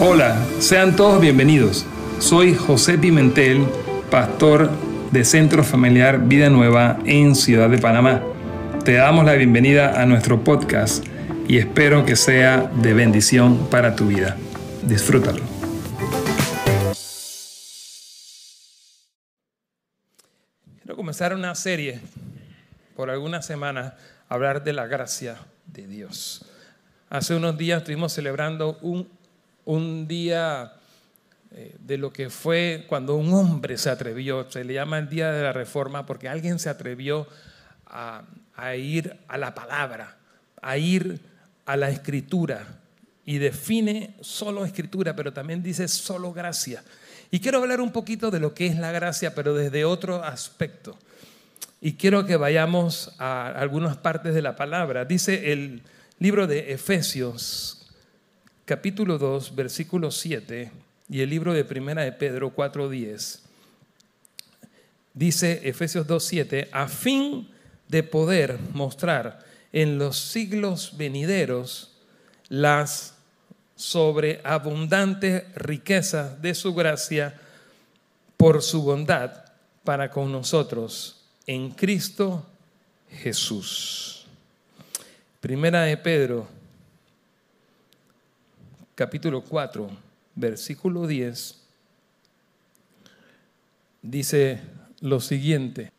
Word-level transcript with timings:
Hola, 0.00 0.46
sean 0.60 0.94
todos 0.94 1.20
bienvenidos. 1.20 1.84
Soy 2.20 2.54
José 2.54 2.98
Pimentel, 2.98 3.66
pastor 4.12 4.70
de 5.10 5.24
Centro 5.24 5.64
Familiar 5.64 6.20
Vida 6.20 6.48
Nueva 6.50 7.00
en 7.04 7.34
Ciudad 7.34 7.68
de 7.68 7.78
Panamá. 7.78 8.22
Te 8.84 8.92
damos 8.92 9.24
la 9.24 9.32
bienvenida 9.32 10.00
a 10.00 10.06
nuestro 10.06 10.44
podcast 10.44 11.04
y 11.48 11.58
espero 11.58 12.06
que 12.06 12.14
sea 12.14 12.70
de 12.80 12.94
bendición 12.94 13.68
para 13.70 13.96
tu 13.96 14.06
vida. 14.06 14.36
Disfrútalo. 14.84 15.42
Quiero 20.80 20.94
comenzar 20.94 21.34
una 21.34 21.56
serie 21.56 21.98
por 22.94 23.10
algunas 23.10 23.44
semanas 23.44 23.94
hablar 24.28 24.62
de 24.62 24.74
la 24.74 24.86
gracia 24.86 25.38
de 25.66 25.88
Dios. 25.88 26.44
Hace 27.10 27.34
unos 27.34 27.58
días 27.58 27.78
estuvimos 27.78 28.12
celebrando 28.12 28.78
un 28.80 29.17
un 29.68 30.08
día 30.08 30.72
eh, 31.50 31.76
de 31.78 31.98
lo 31.98 32.10
que 32.10 32.30
fue 32.30 32.86
cuando 32.88 33.16
un 33.16 33.30
hombre 33.34 33.76
se 33.76 33.90
atrevió, 33.90 34.50
se 34.50 34.64
le 34.64 34.72
llama 34.72 34.98
el 34.98 35.10
Día 35.10 35.30
de 35.30 35.42
la 35.42 35.52
Reforma, 35.52 36.06
porque 36.06 36.26
alguien 36.26 36.58
se 36.58 36.70
atrevió 36.70 37.26
a, 37.86 38.24
ir 38.76 39.18
a 39.28 39.36
la 39.36 39.54
palabra, 39.54 40.16
a 40.62 40.78
ir 40.78 41.20
a 41.66 41.76
la 41.76 41.90
escritura, 41.90 42.78
y 43.26 43.36
define 43.36 44.14
solo 44.22 44.64
escritura, 44.64 45.14
pero 45.14 45.34
también 45.34 45.62
dice 45.62 45.86
solo 45.86 46.32
gracia. 46.32 46.82
Y 47.30 47.40
quiero 47.40 47.58
hablar 47.58 47.82
un 47.82 47.92
poquito 47.92 48.30
de 48.30 48.40
lo 48.40 48.54
que 48.54 48.68
es 48.68 48.78
la 48.78 48.90
gracia, 48.90 49.34
pero 49.34 49.52
desde 49.52 49.84
otro 49.84 50.24
aspecto. 50.24 50.96
Y 51.82 51.92
quiero 51.92 52.24
que 52.24 52.36
vayamos 52.36 53.14
a 53.18 53.48
algunas 53.48 53.98
partes 53.98 54.32
de 54.32 54.40
la 54.40 54.56
palabra. 54.56 55.04
Dice 55.04 55.52
el 55.52 55.82
libro 56.18 56.46
de 56.46 56.72
Efesios, 56.72 57.77
capítulo 58.68 59.16
2, 59.16 59.56
versículo 59.56 60.10
7 60.10 60.70
y 61.08 61.22
el 61.22 61.30
libro 61.30 61.54
de 61.54 61.64
Primera 61.64 62.02
de 62.02 62.12
Pedro 62.12 62.54
4.10. 62.54 63.40
Dice 65.14 65.62
Efesios 65.64 66.06
2.7, 66.06 66.68
a 66.70 66.86
fin 66.86 67.48
de 67.88 68.02
poder 68.02 68.58
mostrar 68.74 69.38
en 69.72 69.96
los 69.96 70.18
siglos 70.18 70.98
venideros 70.98 71.96
las 72.50 73.14
sobreabundantes 73.74 75.44
riquezas 75.54 76.42
de 76.42 76.54
su 76.54 76.74
gracia 76.74 77.40
por 78.36 78.60
su 78.60 78.82
bondad 78.82 79.46
para 79.82 80.10
con 80.10 80.30
nosotros 80.30 81.24
en 81.46 81.70
Cristo 81.70 82.44
Jesús. 83.10 84.26
Primera 85.40 85.84
de 85.84 85.96
Pedro 85.96 86.57
capítulo 88.98 89.42
4, 89.42 89.88
versículo 90.34 91.06
10, 91.06 91.54
dice 94.02 94.60
lo 95.00 95.20
siguiente. 95.20 95.92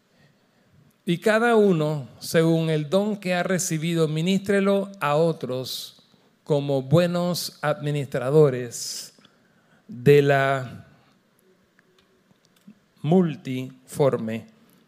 Y 1.05 1.19
cada 1.19 1.55
uno, 1.55 2.09
según 2.19 2.69
el 2.69 2.89
don 2.89 3.15
que 3.15 3.33
ha 3.33 3.43
recibido, 3.43 4.09
ministrelo 4.09 4.91
a 4.99 5.15
otros 5.15 6.03
como 6.43 6.81
buenos 6.81 7.57
administradores 7.61 9.13
de 9.87 10.21
la 10.21 10.85
multiforme 13.01 14.47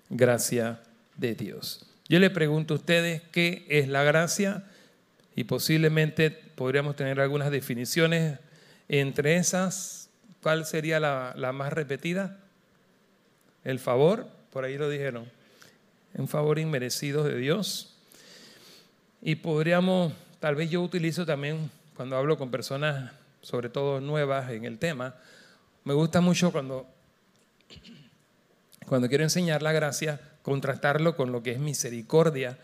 gracia 0.09 0.81
de 1.15 1.33
Dios. 1.33 1.85
Yo 2.09 2.19
le 2.19 2.29
pregunto 2.29 2.73
a 2.73 2.77
ustedes 2.77 3.21
qué 3.31 3.65
es 3.69 3.87
la 3.87 4.03
gracia 4.03 4.65
y 5.33 5.45
posiblemente 5.45 6.50
podríamos 6.55 6.95
tener 6.95 7.19
algunas 7.19 7.51
definiciones. 7.51 8.39
Entre 8.87 9.37
esas, 9.37 10.09
¿cuál 10.41 10.65
sería 10.65 10.99
la, 10.99 11.51
más 11.53 11.73
repetida? 11.73 12.39
El 13.63 13.79
favor, 13.79 14.27
por 14.51 14.65
ahí 14.65 14.77
lo 14.77 14.89
dijeron, 14.89 15.29
un 16.13 16.27
favor 16.27 16.59
inmerecido 16.59 17.23
de 17.23 17.37
Dios. 17.37 17.95
Y 19.21 19.35
podríamos, 19.35 20.13
tal 20.39 20.55
vez 20.55 20.69
yo 20.69 20.81
utilizo 20.81 21.25
también 21.25 21.69
cuando 21.95 22.17
hablo 22.17 22.37
con 22.37 22.51
personas, 22.51 23.11
sobre 23.41 23.69
todo 23.69 24.01
nuevas 24.01 24.51
en 24.51 24.65
el 24.65 24.77
tema, 24.77 25.15
me 25.83 25.93
gusta 25.93 26.21
mucho 26.21 26.51
cuando, 26.51 26.87
cuando 28.87 29.07
quiero 29.09 29.23
enseñar 29.23 29.61
la 29.61 29.71
gracia, 29.71 30.19
contrastarlo 30.41 31.15
con 31.15 31.31
lo 31.31 31.43
que 31.43 31.51
es 31.51 31.59
misericordia 31.59 32.57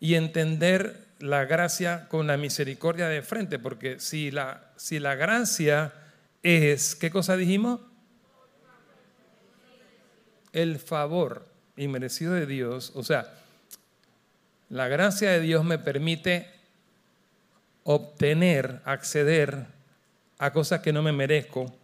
y 0.00 0.14
entender 0.14 1.06
la 1.18 1.44
gracia 1.44 2.08
con 2.08 2.26
la 2.26 2.36
misericordia 2.36 3.08
de 3.08 3.22
frente, 3.22 3.58
porque 3.58 3.98
si 4.00 4.30
la, 4.30 4.70
si 4.76 4.98
la 4.98 5.14
gracia 5.16 5.92
es, 6.42 6.94
¿qué 6.94 7.10
cosa 7.10 7.36
dijimos? 7.36 7.80
El 10.52 10.78
favor 10.78 11.46
inmerecido 11.76 12.34
de 12.34 12.46
Dios, 12.46 12.92
o 12.94 13.02
sea, 13.02 13.34
la 14.70 14.88
gracia 14.88 15.30
de 15.30 15.40
Dios 15.40 15.64
me 15.64 15.78
permite 15.78 16.48
obtener, 17.84 18.80
acceder 18.84 19.66
a 20.38 20.52
cosas 20.52 20.80
que 20.80 20.92
no 20.92 21.02
me 21.02 21.12
merezco. 21.12 21.74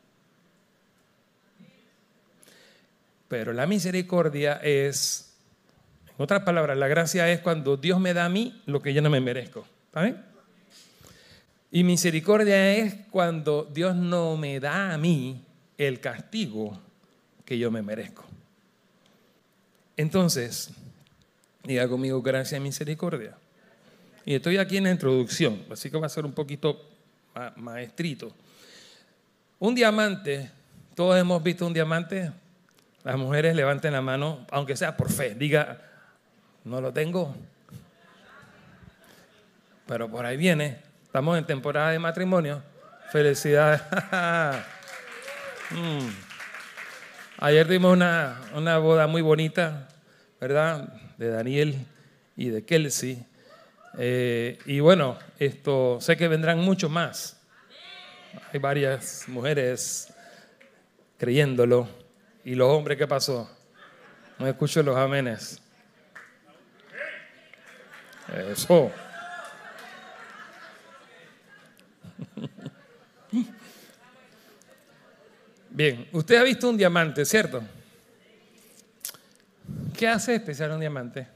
Pero 3.29 3.53
la 3.53 3.67
misericordia 3.67 4.61
es 4.63 5.34
en 6.17 6.23
otras 6.23 6.43
palabras, 6.43 6.79
la 6.79 6.89
gracia 6.89 7.31
es 7.31 7.41
cuando 7.41 7.77
Dios 7.77 7.99
me 7.99 8.15
da 8.15 8.27
a 8.27 8.29
mí 8.29 8.63
lo 8.67 8.81
que 8.81 8.95
yo 8.95 9.03
no 9.03 9.11
me 9.11 9.21
merezco. 9.21 9.67
Y 11.71 11.83
misericordia 11.83 12.73
es 12.75 12.95
cuando 13.11 13.69
Dios 13.73 13.97
no 13.97 14.37
me 14.37 14.61
da 14.61 14.95
a 14.95 14.99
mí 14.99 15.43
el 15.77 15.99
castigo 15.99 16.79
que 17.45 17.59
yo 17.59 17.71
me 17.71 17.83
merezco. 17.83 18.25
Entonces, 19.97 20.71
diga 21.65 21.89
conmigo 21.89 22.23
gracia 22.23 22.59
y 22.59 22.61
misericordia. 22.61 23.37
Y 24.25 24.35
estoy 24.35 24.57
aquí 24.59 24.77
en 24.77 24.85
la 24.85 24.91
introducción, 24.93 25.65
así 25.71 25.91
que 25.91 25.99
va 25.99 26.07
a 26.07 26.11
ser 26.11 26.25
un 26.25 26.33
poquito 26.33 26.81
maestrito. 27.57 28.33
Un 29.59 29.75
diamante, 29.75 30.51
todos 30.95 31.19
hemos 31.19 31.43
visto 31.43 31.67
un 31.67 31.75
diamante. 31.75 32.31
Las 33.03 33.19
mujeres 33.19 33.55
levanten 33.55 33.93
la 33.93 34.01
mano, 34.01 34.47
aunque 34.51 34.77
sea 34.77 34.97
por 34.97 35.11
fe, 35.11 35.35
diga, 35.35 35.94
no 36.65 36.81
lo 36.81 36.93
tengo. 36.93 37.35
Pero 39.87 40.11
por 40.11 40.25
ahí 40.27 40.37
viene. 40.37 40.79
Estamos 41.05 41.39
en 41.39 41.45
temporada 41.45 41.91
de 41.91 41.99
matrimonio. 41.99 42.63
Felicidades. 43.13 43.81
Mm. 45.71 46.11
Ayer 47.39 47.67
tuvimos 47.67 47.95
una, 47.95 48.39
una, 48.55 48.77
boda 48.77 49.07
muy 49.07 49.23
bonita, 49.23 49.89
¿verdad? 50.39 50.93
De 51.17 51.31
Daniel 51.31 51.87
y 52.37 52.51
de 52.51 52.65
Kelsey. 52.65 53.25
Eh, 53.97 54.59
y 54.67 54.81
bueno, 54.81 55.19
esto 55.39 55.99
sé 56.03 56.19
que 56.19 56.29
vendrán 56.29 56.59
muchos 56.61 56.91
más. 56.91 57.41
Hay 58.53 58.61
varias 58.61 59.25
mujeres 59.27 60.13
creyéndolo. 61.17 61.89
¿Y 62.45 62.55
los 62.55 62.69
hombres 62.69 62.99
qué 62.99 63.09
pasó? 63.09 63.51
No 64.39 64.47
escucho 64.47 64.83
los 64.83 64.97
amenes. 64.97 65.64
Eso. 68.35 68.91
Bien, 75.71 76.09
usted 76.11 76.37
ha 76.37 76.43
visto 76.43 76.69
un 76.69 76.77
diamante, 76.77 77.25
¿cierto? 77.25 77.63
¿Qué 79.97 80.09
hace 80.09 80.35
especial 80.35 80.73
un 80.73 80.81
diamante? 80.81 81.29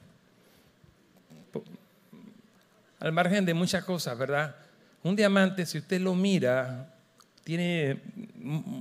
Al 2.99 3.13
margen 3.13 3.45
de 3.45 3.55
muchas 3.55 3.85
cosas, 3.85 4.19
¿verdad? 4.19 4.57
Un 5.05 5.15
diamante, 5.15 5.67
si 5.67 5.79
usted 5.79 6.01
lo 6.01 6.17
mira, 6.17 6.93
tiene 7.45 8.01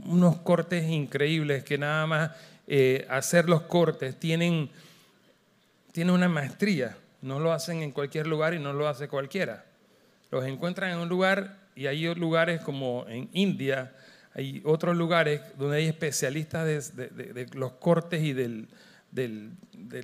unos 0.06 0.38
cortes 0.38 0.90
increíbles 0.90 1.64
que 1.64 1.78
nada 1.78 2.08
más 2.08 2.32
eh, 2.66 3.06
hacer 3.10 3.48
los 3.48 3.62
cortes 3.62 4.20
tienen, 4.20 4.72
tiene 5.92 6.12
una 6.12 6.28
maestría. 6.28 6.98
No 7.22 7.40
lo 7.40 7.52
hacen 7.52 7.82
en 7.82 7.92
cualquier 7.92 8.28
lugar 8.28 8.54
y 8.54 8.60
no 8.60 8.74
lo 8.74 8.88
hace 8.88 9.08
cualquiera. 9.08 9.66
Los 10.32 10.46
encuentran 10.46 10.92
en 10.92 11.00
un 11.00 11.10
lugar 11.10 11.58
y 11.76 11.88
hay 11.88 12.14
lugares 12.16 12.62
como 12.62 13.06
en 13.08 13.30
India, 13.34 13.94
hay 14.34 14.62
otros 14.66 14.96
lugares 14.96 15.42
donde 15.58 15.78
hay 15.78 15.88
especialistas 15.88 16.96
de, 16.96 17.48
los 17.54 17.74
cortes 17.74 18.22
y 18.22 18.34
del, 18.34 18.68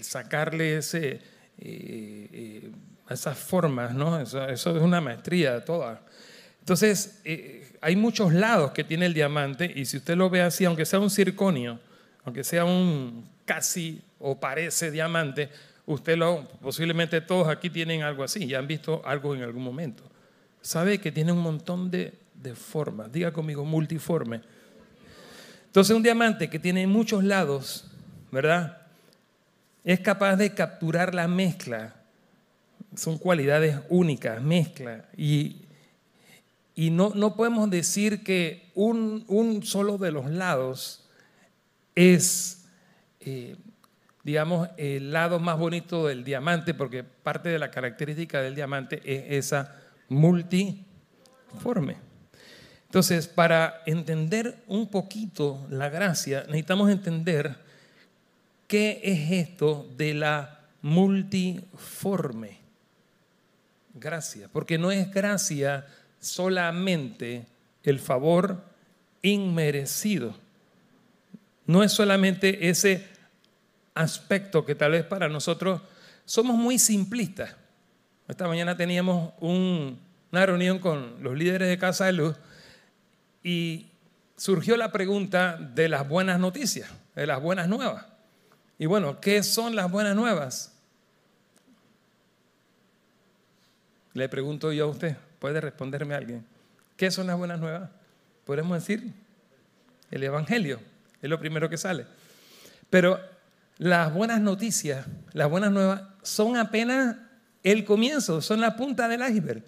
sacarle 0.02 0.78
ese, 0.78 1.12
eh, 1.12 1.20
eh, 1.60 2.72
esas 3.10 3.38
formas, 3.38 3.94
¿no? 3.94 4.20
Eso, 4.20 4.48
es 4.48 4.66
una 4.66 5.02
maestría 5.02 5.64
toda. 5.64 6.02
Entonces, 6.60 7.22
eh, 7.26 7.76
hay 7.82 7.96
muchos 7.96 8.34
lados 8.34 8.72
que 8.72 8.84
tiene 8.84 9.06
el 9.06 9.14
diamante 9.14 9.72
y 9.76 9.86
si 9.86 9.98
usted 9.98 10.16
lo 10.16 10.30
ve 10.30 10.42
así, 10.42 10.66
aunque 10.66 10.86
sea 10.86 11.00
un 11.00 11.10
circonio, 11.10 11.80
aunque 12.24 12.44
sea 12.44 12.66
un 12.66 13.30
casi 13.46 14.02
o 14.20 14.40
parece 14.40 14.90
diamante, 14.90 15.50
Usted 15.86 16.18
lo, 16.18 16.48
posiblemente 16.62 17.22
todos 17.22 17.48
aquí 17.48 17.70
tienen 17.70 18.04
algo 18.04 18.24
así, 18.24 18.48
ya 18.48 18.60
han 18.60 18.68
visto 18.68 19.02
algo 19.06 19.36
en 19.36 19.44
algún 19.44 19.64
momento. 19.64 20.04
Sabe 20.62 21.00
que 21.00 21.12
tiene 21.12 21.32
un 21.32 21.40
montón 21.40 21.92
de 21.92 22.24
de 22.44 22.54
formas. 22.54 23.12
Diga 23.12 23.32
conmigo, 23.32 23.64
multiforme. 23.66 24.42
Entonces 25.66 25.96
un 25.96 26.04
diamante 26.04 26.50
que 26.50 26.60
tiene 26.60 26.86
muchos 26.86 27.24
lados, 27.24 27.90
¿verdad? 28.32 28.78
Es 29.84 30.02
capaz 30.02 30.36
de 30.36 30.54
capturar 30.54 31.16
la 31.16 31.28
mezcla. 31.28 31.96
Son 32.96 33.18
cualidades 33.18 33.78
únicas, 33.90 34.42
mezcla. 34.42 35.06
Y, 35.18 35.62
y 36.76 36.92
no, 36.92 37.14
no 37.16 37.36
podemos 37.36 37.70
decir 37.70 38.24
que 38.24 38.70
un, 38.76 39.24
un, 39.28 39.64
solo 39.64 39.98
de 39.98 40.12
los 40.12 40.30
lados 40.30 41.10
es, 41.96 42.66
eh, 43.22 43.56
digamos, 44.24 44.70
el 44.78 45.12
lado 45.12 45.40
más 45.40 45.58
bonito 45.58 46.08
del 46.08 46.24
diamante, 46.24 46.74
porque 46.74 47.04
parte 47.04 47.50
de 47.50 47.60
la 47.60 47.72
característica 47.72 48.42
del 48.42 48.56
diamante 48.56 49.02
es 49.04 49.46
esa 49.46 49.76
multiforme. 50.10 51.98
Entonces, 52.86 53.28
para 53.28 53.82
entender 53.86 54.64
un 54.68 54.88
poquito 54.88 55.66
la 55.70 55.90
gracia, 55.90 56.44
necesitamos 56.46 56.90
entender 56.90 57.56
qué 58.68 59.02
es 59.04 59.32
esto 59.32 59.90
de 59.98 60.14
la 60.14 60.60
multiforme 60.82 62.60
gracia, 63.94 64.48
porque 64.52 64.78
no 64.78 64.92
es 64.92 65.12
gracia 65.12 65.86
solamente 66.20 67.46
el 67.84 68.00
favor 68.00 68.64
inmerecido. 69.22 70.36
No 71.66 71.84
es 71.84 71.92
solamente 71.92 72.70
ese 72.70 73.13
aspecto 73.96 74.66
que 74.66 74.76
tal 74.76 74.92
vez 74.92 75.06
para 75.06 75.30
nosotros 75.30 75.82
somos 76.26 76.56
muy 76.56 76.80
simplistas. 76.80 77.56
Esta 78.28 78.48
mañana 78.48 78.78
teníamos 78.78 79.34
una 79.40 80.46
reunión 80.46 80.80
con 80.80 81.22
los 81.22 81.38
líderes 81.38 81.68
de 81.68 81.78
Casa 81.78 82.06
de 82.06 82.14
Luz 82.14 82.36
y 83.44 83.88
surgió 84.38 84.78
la 84.78 84.92
pregunta 84.92 85.58
de 85.58 85.90
las 85.90 86.08
buenas 86.08 86.40
noticias, 86.40 86.90
de 87.16 87.28
las 87.28 87.42
buenas 87.42 87.68
nuevas. 87.68 88.06
Y 88.80 88.86
bueno, 88.86 89.20
¿qué 89.20 89.44
son 89.44 89.76
las 89.76 89.92
buenas 89.92 90.16
nuevas? 90.16 90.74
Le 94.14 94.30
pregunto 94.30 94.72
yo 94.72 94.86
a 94.86 94.90
usted, 94.90 95.18
puede 95.40 95.60
responderme 95.60 96.16
alguien. 96.16 96.46
¿Qué 96.96 97.12
son 97.12 97.28
las 97.28 97.38
buenas 97.38 97.60
nuevas? 97.60 97.90
Podemos 98.46 98.78
decir 98.78 99.12
el 100.12 100.24
Evangelio, 100.24 100.80
es 101.22 101.30
lo 101.30 101.40
primero 101.40 101.70
que 101.70 101.78
sale. 101.78 102.06
Pero 102.90 103.20
las 103.78 104.14
buenas 104.14 104.42
noticias, 104.42 105.06
las 105.34 105.50
buenas 105.50 105.72
nuevas, 105.72 106.02
son 106.22 106.58
apenas 106.58 107.18
el 107.64 107.86
comienzo, 107.86 108.42
son 108.42 108.62
la 108.62 108.76
punta 108.76 109.08
del 109.08 109.22
iceberg. 109.22 109.64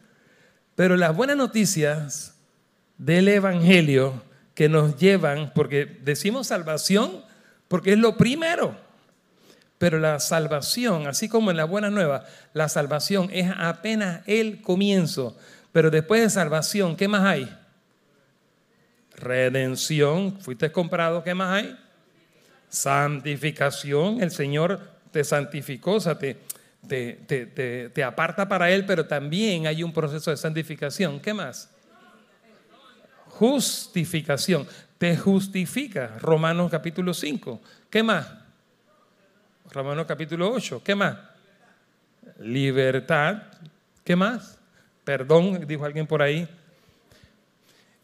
Pero 0.75 0.97
las 0.97 1.15
buenas 1.15 1.37
noticias 1.37 2.35
del 2.97 3.27
Evangelio 3.27 4.23
que 4.53 4.69
nos 4.69 4.97
llevan, 4.97 5.51
porque 5.53 5.85
decimos 6.03 6.47
salvación, 6.47 7.23
porque 7.67 7.93
es 7.93 7.99
lo 7.99 8.17
primero. 8.17 8.77
Pero 9.77 9.99
la 9.99 10.19
salvación, 10.19 11.07
así 11.07 11.27
como 11.27 11.51
en 11.51 11.57
la 11.57 11.65
buena 11.65 11.89
nueva, 11.89 12.25
la 12.53 12.69
salvación 12.69 13.29
es 13.31 13.51
apenas 13.57 14.21
el 14.25 14.61
comienzo. 14.61 15.37
Pero 15.71 15.91
después 15.91 16.21
de 16.21 16.29
salvación, 16.29 16.95
¿qué 16.95 17.07
más 17.07 17.23
hay? 17.23 17.53
Redención, 19.17 20.39
fuiste 20.39 20.71
comprado, 20.71 21.23
¿qué 21.23 21.33
más 21.33 21.51
hay? 21.51 21.77
Santificación, 22.75 24.21
el 24.21 24.31
Señor 24.31 24.81
te 25.11 25.23
santificó, 25.23 25.93
o 25.93 25.99
sea, 25.99 26.19
te, 26.19 26.37
te, 26.87 27.89
te 27.93 28.03
aparta 28.03 28.47
para 28.47 28.69
Él, 28.69 28.85
pero 28.85 29.05
también 29.05 29.65
hay 29.65 29.81
un 29.81 29.93
proceso 29.93 30.29
de 30.29 30.37
santificación. 30.37 31.19
¿Qué 31.19 31.33
más? 31.33 31.69
justificación. 33.37 34.67
Te 34.97 35.17
justifica. 35.17 36.17
Romanos 36.19 36.71
capítulo 36.71 37.13
5. 37.13 37.61
¿Qué 37.89 38.01
más? 38.01 38.27
Romanos 39.71 40.05
capítulo 40.07 40.51
8. 40.51 40.81
¿Qué 40.83 40.95
más? 40.95 41.17
Libertad. 42.39 43.43
¿Qué 44.03 44.15
más? 44.15 44.57
Perdón, 45.03 45.67
dijo 45.67 45.85
alguien 45.85 46.07
por 46.07 46.21
ahí. 46.21 46.47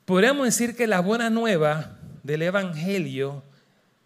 Podríamos 0.06 0.46
decir 0.46 0.76
que 0.76 0.88
la 0.88 1.00
buena 1.00 1.30
nueva 1.30 1.98
del 2.24 2.42
Evangelio 2.42 3.44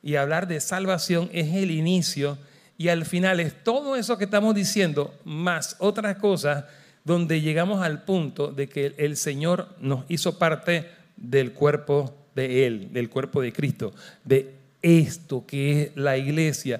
y 0.05 0.17
hablar 0.17 0.47
de 0.47 0.61
salvación 0.61 1.31
es 1.33 1.51
el 1.55 1.71
inicio 1.71 2.37
y 2.77 2.89
al 2.89 3.05
final 3.05 3.39
es 3.39 3.63
todo 3.63 3.95
eso 3.95 4.19
que 4.19 4.25
estamos 4.25 4.53
diciendo 4.53 5.15
más 5.25 5.75
otras 5.79 6.17
cosas 6.17 6.65
donde 7.03 7.41
llegamos 7.41 7.83
al 7.83 8.03
punto 8.03 8.51
de 8.51 8.69
que 8.69 8.93
el 8.97 9.17
Señor 9.17 9.67
nos 9.79 10.05
hizo 10.07 10.37
parte 10.37 10.87
del 11.17 11.53
cuerpo 11.53 12.15
de 12.35 12.67
Él, 12.67 12.93
del 12.93 13.09
cuerpo 13.09 13.41
de 13.41 13.51
Cristo, 13.51 13.95
de 14.23 14.53
esto 14.83 15.43
que 15.47 15.81
es 15.81 15.91
la 15.95 16.17
iglesia. 16.17 16.79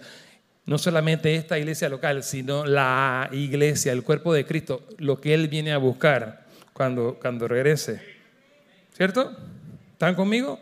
No 0.68 0.77
solamente 0.77 1.33
esta 1.33 1.57
iglesia 1.57 1.89
local, 1.89 2.24
sino 2.24 2.63
la 2.63 3.27
iglesia, 3.31 3.92
el 3.92 4.04
cuerpo 4.04 4.36
de 4.36 4.45
Cristo, 4.45 4.88
lo 5.00 5.19
que 5.19 5.33
Él 5.33 5.48
viene 5.48 5.74
a 5.74 5.80
buscar 5.80 6.45
cuando, 6.74 7.18
cuando 7.19 7.48
regrese. 7.48 8.01
¿Cierto? 8.95 9.36
¿Están 9.94 10.13
conmigo? 10.13 10.60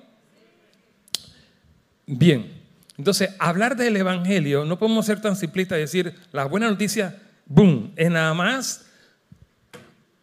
Bien. 2.05 2.52
Entonces, 2.97 3.31
hablar 3.39 3.75
del 3.75 3.97
Evangelio, 3.97 4.65
no 4.65 4.77
podemos 4.77 5.05
ser 5.05 5.21
tan 5.21 5.35
simplistas 5.35 5.77
y 5.77 5.81
decir, 5.81 6.15
la 6.31 6.45
buena 6.45 6.69
noticia, 6.69 7.19
boom, 7.45 7.91
es 7.95 8.09
nada 8.11 8.33
más, 8.33 8.85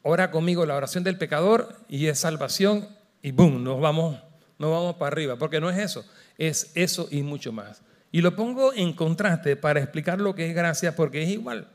ora 0.02 0.30
conmigo 0.30 0.64
la 0.66 0.76
oración 0.76 1.02
del 1.02 1.18
pecador 1.18 1.76
y 1.88 2.06
es 2.06 2.20
salvación 2.20 2.88
y 3.22 3.32
boom, 3.32 3.64
nos 3.64 3.80
vamos, 3.80 4.18
nos 4.58 4.70
vamos 4.70 4.96
para 4.96 5.08
arriba, 5.08 5.36
porque 5.36 5.60
no 5.60 5.68
es 5.68 5.78
eso, 5.78 6.04
es 6.38 6.70
eso 6.74 7.08
y 7.10 7.22
mucho 7.22 7.52
más. 7.52 7.82
Y 8.12 8.22
lo 8.22 8.36
pongo 8.36 8.72
en 8.72 8.92
contraste 8.92 9.56
para 9.56 9.80
explicar 9.80 10.20
lo 10.20 10.34
que 10.34 10.48
es 10.48 10.54
gracia, 10.54 10.96
porque 10.96 11.22
es 11.22 11.28
igual. 11.28 11.68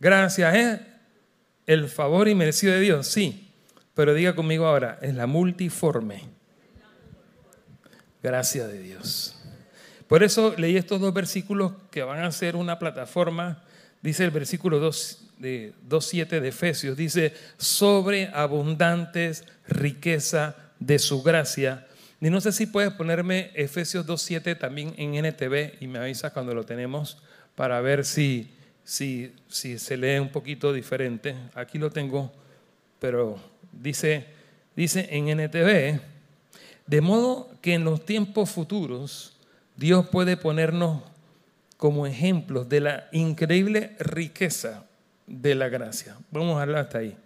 Gracia 0.00 0.54
es 0.54 0.80
el 1.66 1.88
favor 1.88 2.28
inmerecido 2.28 2.72
de 2.72 2.80
Dios, 2.80 3.06
sí, 3.06 3.52
pero 3.94 4.14
diga 4.14 4.34
conmigo 4.34 4.66
ahora, 4.66 4.98
es 5.02 5.14
la 5.14 5.26
multiforme 5.26 6.36
gracia 8.22 8.66
de 8.66 8.80
Dios. 8.80 9.35
Por 10.08 10.22
eso 10.22 10.54
leí 10.56 10.76
estos 10.76 11.00
dos 11.00 11.12
versículos 11.12 11.72
que 11.90 12.02
van 12.02 12.22
a 12.22 12.30
ser 12.30 12.54
una 12.54 12.78
plataforma, 12.78 13.62
dice 14.02 14.24
el 14.24 14.30
versículo 14.30 14.78
2 14.78 15.22
de 15.38 15.72
2.7 15.88 16.40
de 16.40 16.48
Efesios, 16.48 16.96
dice, 16.96 17.34
sobre 17.56 18.28
abundantes 18.32 19.44
riqueza 19.66 20.56
de 20.78 20.98
su 20.98 21.22
gracia. 21.22 21.86
Y 22.20 22.30
no 22.30 22.40
sé 22.40 22.52
si 22.52 22.66
puedes 22.66 22.92
ponerme 22.92 23.50
Efesios 23.54 24.06
2.7 24.06 24.58
también 24.58 24.94
en 24.96 25.14
NTV 25.14 25.82
y 25.82 25.86
me 25.86 25.98
avisas 25.98 26.32
cuando 26.32 26.54
lo 26.54 26.64
tenemos 26.64 27.18
para 27.54 27.80
ver 27.80 28.04
si, 28.04 28.50
si, 28.84 29.34
si 29.48 29.78
se 29.78 29.96
lee 29.96 30.18
un 30.18 30.30
poquito 30.30 30.72
diferente. 30.72 31.34
Aquí 31.54 31.78
lo 31.78 31.90
tengo, 31.90 32.32
pero 33.00 33.38
dice, 33.72 34.24
dice 34.74 35.08
en 35.10 35.28
NTV, 35.28 36.00
de 36.86 37.00
modo 37.00 37.50
que 37.60 37.74
en 37.74 37.84
los 37.84 38.04
tiempos 38.04 38.50
futuros 38.50 39.35
Dios 39.76 40.08
puede 40.08 40.36
ponernos 40.36 41.02
como 41.76 42.06
ejemplos 42.06 42.68
de 42.68 42.80
la 42.80 43.08
increíble 43.12 43.94
riqueza 43.98 44.84
de 45.26 45.54
la 45.54 45.68
gracia. 45.68 46.16
Vamos 46.30 46.58
a 46.58 46.62
hablar 46.62 46.82
hasta 46.82 46.98
ahí. 46.98 47.16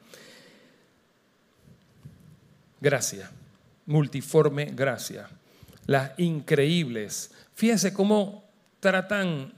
Gracia, 2.81 3.31
multiforme 3.87 4.67
gracia. 4.75 5.29
Las 5.87 6.19
increíbles. 6.19 7.31
Fíjense 7.55 7.93
cómo 7.93 8.45
tratan, 8.81 9.53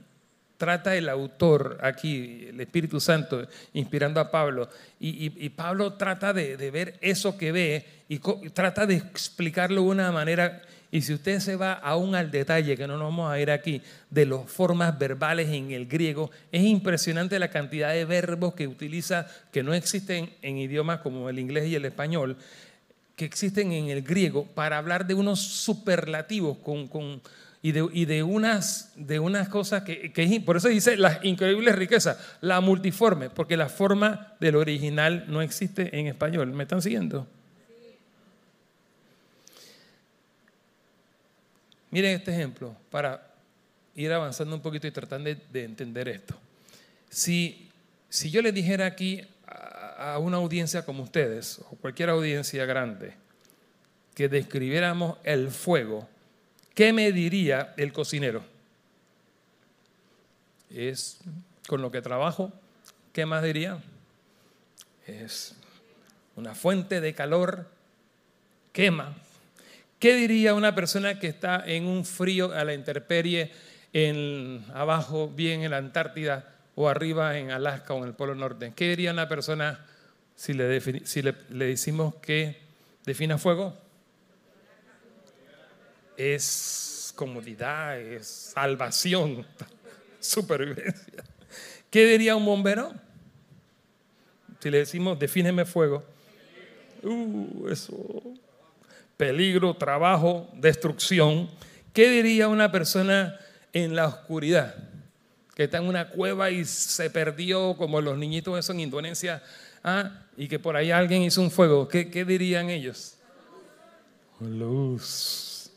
trata 0.57 0.95
el 0.95 1.09
autor 1.09 1.79
aquí, 1.81 2.47
el 2.49 2.59
Espíritu 2.59 2.99
Santo, 2.99 3.47
inspirando 3.73 4.19
a 4.19 4.29
Pablo. 4.29 4.69
Y, 4.99 5.49
Pablo 5.49 5.93
trata 5.93 6.33
de, 6.33 6.57
de, 6.57 6.69
ver 6.69 6.97
eso 7.01 7.37
que 7.37 7.51
ve 7.51 7.85
y 8.07 8.19
trata 8.49 8.85
de 8.85 8.95
explicarlo 8.95 9.81
de 9.81 9.87
una 9.87 10.11
manera 10.11 10.61
y 10.93 11.01
si 11.01 11.11
usted 11.11 11.39
se 11.39 11.55
va 11.55 11.73
aún 11.73 12.13
al 12.13 12.29
detalle, 12.29 12.77
que 12.77 12.85
no 12.85 12.97
nos 12.99 13.07
vamos 13.07 13.31
a 13.31 13.39
ir 13.39 13.49
aquí, 13.49 13.81
de 14.11 14.27
las 14.27 14.41
formas 14.45 14.99
verbales 14.99 15.49
en 15.49 15.71
el 15.71 15.87
griego, 15.87 16.29
es 16.51 16.61
impresionante 16.61 17.39
la 17.39 17.47
cantidad 17.47 17.91
de 17.91 18.05
verbos 18.05 18.53
que 18.53 18.67
utiliza, 18.67 19.25
que 19.51 19.63
no 19.63 19.73
existen 19.73 20.29
en 20.43 20.59
idiomas 20.59 20.99
como 20.99 21.29
el 21.29 21.39
inglés 21.39 21.67
y 21.67 21.73
el 21.73 21.85
español, 21.85 22.37
que 23.15 23.25
existen 23.25 23.71
en 23.71 23.89
el 23.89 24.03
griego 24.03 24.45
para 24.45 24.77
hablar 24.77 25.07
de 25.07 25.15
unos 25.15 25.39
superlativos 25.39 26.59
con, 26.59 26.87
con, 26.87 27.23
y, 27.63 27.71
de, 27.71 27.89
y 27.91 28.05
de, 28.05 28.21
unas, 28.21 28.91
de 28.95 29.17
unas 29.17 29.49
cosas 29.49 29.81
que, 29.81 30.13
que, 30.13 30.41
por 30.45 30.57
eso 30.57 30.67
dice 30.67 30.95
las 30.95 31.25
increíbles 31.25 31.75
riquezas, 31.75 32.19
la 32.39 32.61
multiforme, 32.61 33.31
porque 33.31 33.57
la 33.57 33.67
forma 33.67 34.35
del 34.39 34.57
original 34.57 35.25
no 35.27 35.41
existe 35.41 35.97
en 35.97 36.05
español. 36.05 36.53
¿Me 36.53 36.65
están 36.65 36.83
siguiendo? 36.83 37.27
Miren 41.93 42.15
este 42.15 42.31
ejemplo 42.31 42.75
para 42.89 43.21
ir 43.93 44.11
avanzando 44.11 44.55
un 44.55 44.63
poquito 44.63 44.87
y 44.87 44.91
tratando 44.91 45.29
de, 45.29 45.63
entender 45.63 46.09
esto. 46.09 46.35
Si, 47.07 47.69
si 48.09 48.31
yo 48.31 48.41
le 48.41 48.51
dijera 48.51 48.87
aquí 48.87 49.21
a, 49.45 50.17
una 50.17 50.37
audiencia 50.37 50.83
como 50.83 51.03
ustedes, 51.03 51.59
o 51.59 51.75
cualquier 51.75 52.09
audiencia 52.09 52.65
grande, 52.65 53.13
que 54.15 54.27
describiéramos 54.27 55.19
el 55.23 55.51
fuego, 55.51 56.09
¿qué 56.73 56.91
me 56.93 57.11
diría 57.11 57.75
el 57.77 57.93
cocinero? 57.93 58.43
Es 60.71 61.19
con 61.67 61.83
lo 61.83 61.91
que 61.91 62.01
trabajo, 62.01 62.51
¿qué 63.11 63.27
más 63.27 63.43
diría? 63.43 63.77
Es 65.05 65.53
una 66.35 66.55
fuente 66.55 67.01
de 67.01 67.13
calor, 67.13 67.67
quema. 68.71 69.15
¿Qué 70.03 70.17
diría 70.17 70.53
una 70.53 70.75
persona 70.75 71.17
que 71.17 71.27
está 71.27 71.63
en 71.65 71.85
un 71.85 72.03
frío 72.03 72.51
a 72.51 72.65
la 72.65 72.73
intemperie 72.73 73.53
en, 73.93 74.65
abajo, 74.73 75.29
bien 75.29 75.61
en 75.61 75.71
la 75.71 75.77
Antártida 75.77 76.57
o 76.75 76.89
arriba 76.89 77.39
en 77.39 77.51
Alaska 77.51 77.93
o 77.93 77.99
en 77.99 78.09
el 78.09 78.13
Polo 78.13 78.35
Norte? 78.35 78.73
¿Qué 78.75 78.89
diría 78.89 79.13
una 79.13 79.29
persona 79.29 79.85
si 80.35 80.51
le, 80.51 80.65
decimos 80.67 82.15
que 82.15 82.57
defina 83.05 83.37
fuego? 83.37 83.77
Es 86.17 87.13
comodidad, 87.15 87.97
es 87.97 88.27
salvación, 88.27 89.45
supervivencia. 90.19 91.23
¿Qué 91.89 92.07
diría 92.07 92.35
un 92.35 92.43
bombero? 92.43 92.93
Si 94.59 94.69
le 94.69 94.79
decimos, 94.79 95.17
defíneme 95.17 95.63
fuego. 95.63 96.03
Uh, 97.03 97.69
eso. 97.69 98.42
Peligro, 99.17 99.75
trabajo, 99.75 100.49
destrucción. 100.53 101.49
¿Qué 101.93 102.09
diría 102.09 102.47
una 102.47 102.71
persona 102.71 103.39
en 103.71 103.95
la 103.95 104.07
oscuridad? 104.07 104.75
Que 105.55 105.65
está 105.65 105.77
en 105.77 105.85
una 105.85 106.09
cueva 106.09 106.49
y 106.49 106.65
se 106.65 107.09
perdió, 107.09 107.75
como 107.77 108.01
los 108.01 108.17
niñitos 108.17 108.57
esos 108.57 108.73
en 108.73 108.81
Indonesia, 108.81 109.43
ah, 109.83 110.25
y 110.35 110.47
que 110.47 110.59
por 110.59 110.75
ahí 110.75 110.91
alguien 110.91 111.21
hizo 111.21 111.41
un 111.41 111.51
fuego. 111.51 111.87
¿Qué, 111.87 112.09
qué 112.09 112.25
dirían 112.25 112.69
ellos? 112.69 113.17
Luz. 114.39 115.71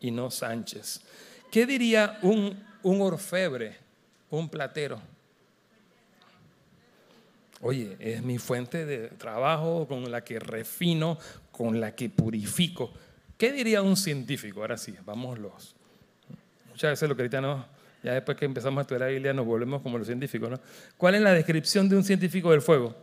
Y 0.00 0.10
no 0.10 0.30
Sánchez. 0.30 1.00
¿Qué 1.50 1.64
diría 1.66 2.18
un, 2.22 2.62
un 2.82 3.00
orfebre, 3.00 3.76
un 4.28 4.48
platero? 4.48 5.00
Oye, 7.60 7.96
es 7.98 8.22
mi 8.22 8.36
fuente 8.36 8.84
de 8.84 9.08
trabajo 9.08 9.86
con 9.88 10.10
la 10.10 10.22
que 10.22 10.38
refino, 10.38 11.16
con 11.54 11.80
la 11.80 11.94
que 11.94 12.10
purifico. 12.10 12.92
¿Qué 13.38 13.52
diría 13.52 13.82
un 13.82 13.96
científico? 13.96 14.60
Ahora 14.60 14.76
sí, 14.76 14.94
vamos 15.04 15.38
los. 15.38 15.74
Muchas 16.70 16.92
veces 16.92 17.08
los 17.08 17.16
cristianos, 17.16 17.64
ya 18.02 18.14
después 18.14 18.36
que 18.36 18.44
empezamos 18.44 18.78
a 18.78 18.82
estudiar 18.82 19.02
la 19.02 19.08
Biblia, 19.08 19.32
nos 19.32 19.46
volvemos 19.46 19.82
como 19.82 19.98
los 19.98 20.06
científicos, 20.06 20.50
¿no? 20.50 20.60
¿Cuál 20.96 21.16
es 21.16 21.22
la 21.22 21.32
descripción 21.32 21.88
de 21.88 21.96
un 21.96 22.04
científico 22.04 22.50
del 22.50 22.62
fuego? 22.62 22.94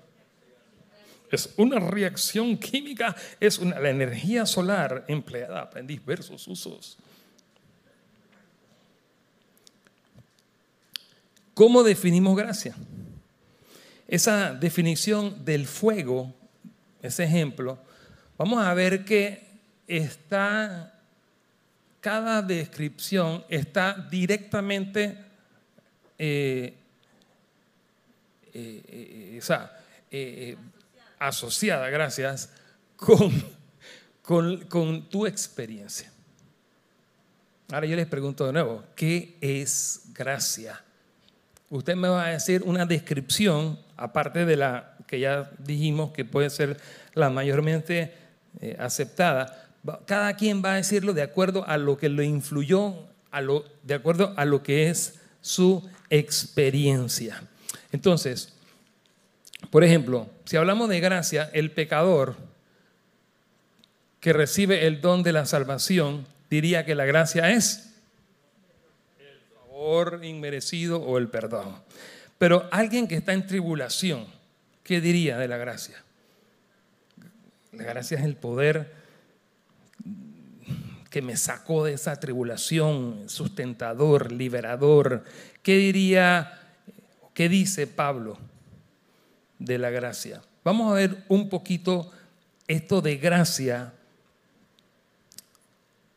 Es 1.32 1.54
una 1.58 1.80
reacción 1.80 2.58
química, 2.58 3.16
es 3.40 3.60
la 3.60 3.90
energía 3.90 4.46
solar 4.46 5.06
empleada 5.08 5.70
en 5.76 5.88
diversos 5.88 6.48
usos. 6.48 6.98
¿Cómo 11.54 11.84
definimos 11.84 12.36
gracia? 12.36 12.76
esa 14.12 14.54
definición 14.54 15.46
del 15.46 15.66
fuego, 15.66 16.36
ese 17.02 17.24
ejemplo, 17.24 17.80
vamos 18.42 18.66
a 18.66 18.74
ver 18.74 19.06
que 19.06 19.40
está, 19.88 21.00
cada 22.00 22.42
descripción 22.42 23.46
está 23.50 23.94
directamente 24.10 25.16
eh, 26.18 26.74
eh, 28.52 29.40
eh, 30.10 30.58
asociada, 31.20 31.88
gracias, 31.92 32.52
con, 32.96 33.32
con, 34.24 34.66
con 34.66 35.08
tu 35.08 35.28
experiencia. 35.28 36.12
Ahora 37.72 37.86
yo 37.86 37.96
les 37.96 38.08
pregunto 38.08 38.48
de 38.48 38.54
nuevo, 38.54 38.84
¿qué 38.96 39.38
es 39.40 40.02
gracia? 40.16 40.84
Usted 41.70 41.96
me 41.96 42.08
va 42.08 42.26
a 42.26 42.30
decir 42.30 42.64
una 42.66 42.88
descripción 42.88 43.78
aparte 43.98 44.46
de 44.46 44.58
la 44.58 44.98
que 45.06 45.20
ya 45.20 45.52
dijimos 45.60 46.12
que 46.12 46.26
puede 46.26 46.50
ser 46.50 46.82
la 47.14 47.30
mayormente 47.30 48.21
eh, 48.60 48.76
aceptada, 48.80 49.68
cada 50.06 50.36
quien 50.36 50.64
va 50.64 50.74
a 50.74 50.76
decirlo 50.76 51.14
de 51.14 51.22
acuerdo 51.22 51.68
a 51.68 51.78
lo 51.78 51.98
que 51.98 52.10
lo 52.10 52.22
influyó, 52.22 53.08
a 53.32 53.42
lo, 53.42 53.66
de 53.84 53.94
acuerdo 53.94 54.34
a 54.38 54.46
lo 54.46 54.62
que 54.62 54.90
es 54.90 55.20
su 55.42 55.88
experiencia. 56.10 57.42
Entonces, 57.92 58.54
por 59.70 59.84
ejemplo, 59.84 60.30
si 60.46 60.58
hablamos 60.58 60.90
de 60.90 61.00
gracia, 61.00 61.50
el 61.54 61.72
pecador 61.72 62.36
que 64.20 64.34
recibe 64.34 64.86
el 64.86 65.02
don 65.02 65.24
de 65.24 65.34
la 65.34 65.46
salvación 65.46 66.28
diría 66.50 66.86
que 66.86 66.96
la 66.96 67.06
gracia 67.06 67.52
es 67.52 67.94
el 69.20 69.40
favor 69.56 70.20
inmerecido 70.24 71.02
o 71.02 71.18
el 71.18 71.28
perdón. 71.30 71.76
Pero 72.38 72.68
alguien 72.72 73.08
que 73.08 73.16
está 73.16 73.34
en 73.34 73.48
tribulación, 73.48 74.28
¿qué 74.84 75.02
diría 75.02 75.38
de 75.38 75.48
la 75.48 75.58
gracia? 75.58 76.04
La 77.72 77.84
gracia 77.86 78.18
es 78.18 78.26
el 78.26 78.36
poder 78.36 78.94
que 81.10 81.22
me 81.22 81.38
sacó 81.38 81.86
de 81.86 81.94
esa 81.94 82.20
tribulación, 82.20 83.24
sustentador, 83.28 84.32
liberador. 84.32 85.24
¿Qué 85.62 85.78
diría, 85.78 86.60
qué 87.34 87.50
dice 87.50 87.88
Pablo 87.88 88.38
de 89.60 89.78
la 89.78 89.90
gracia? 89.90 90.42
Vamos 90.64 90.92
a 90.92 90.96
ver 90.96 91.24
un 91.28 91.50
poquito 91.50 92.12
esto 92.68 93.02
de 93.02 93.18
gracia. 93.18 93.94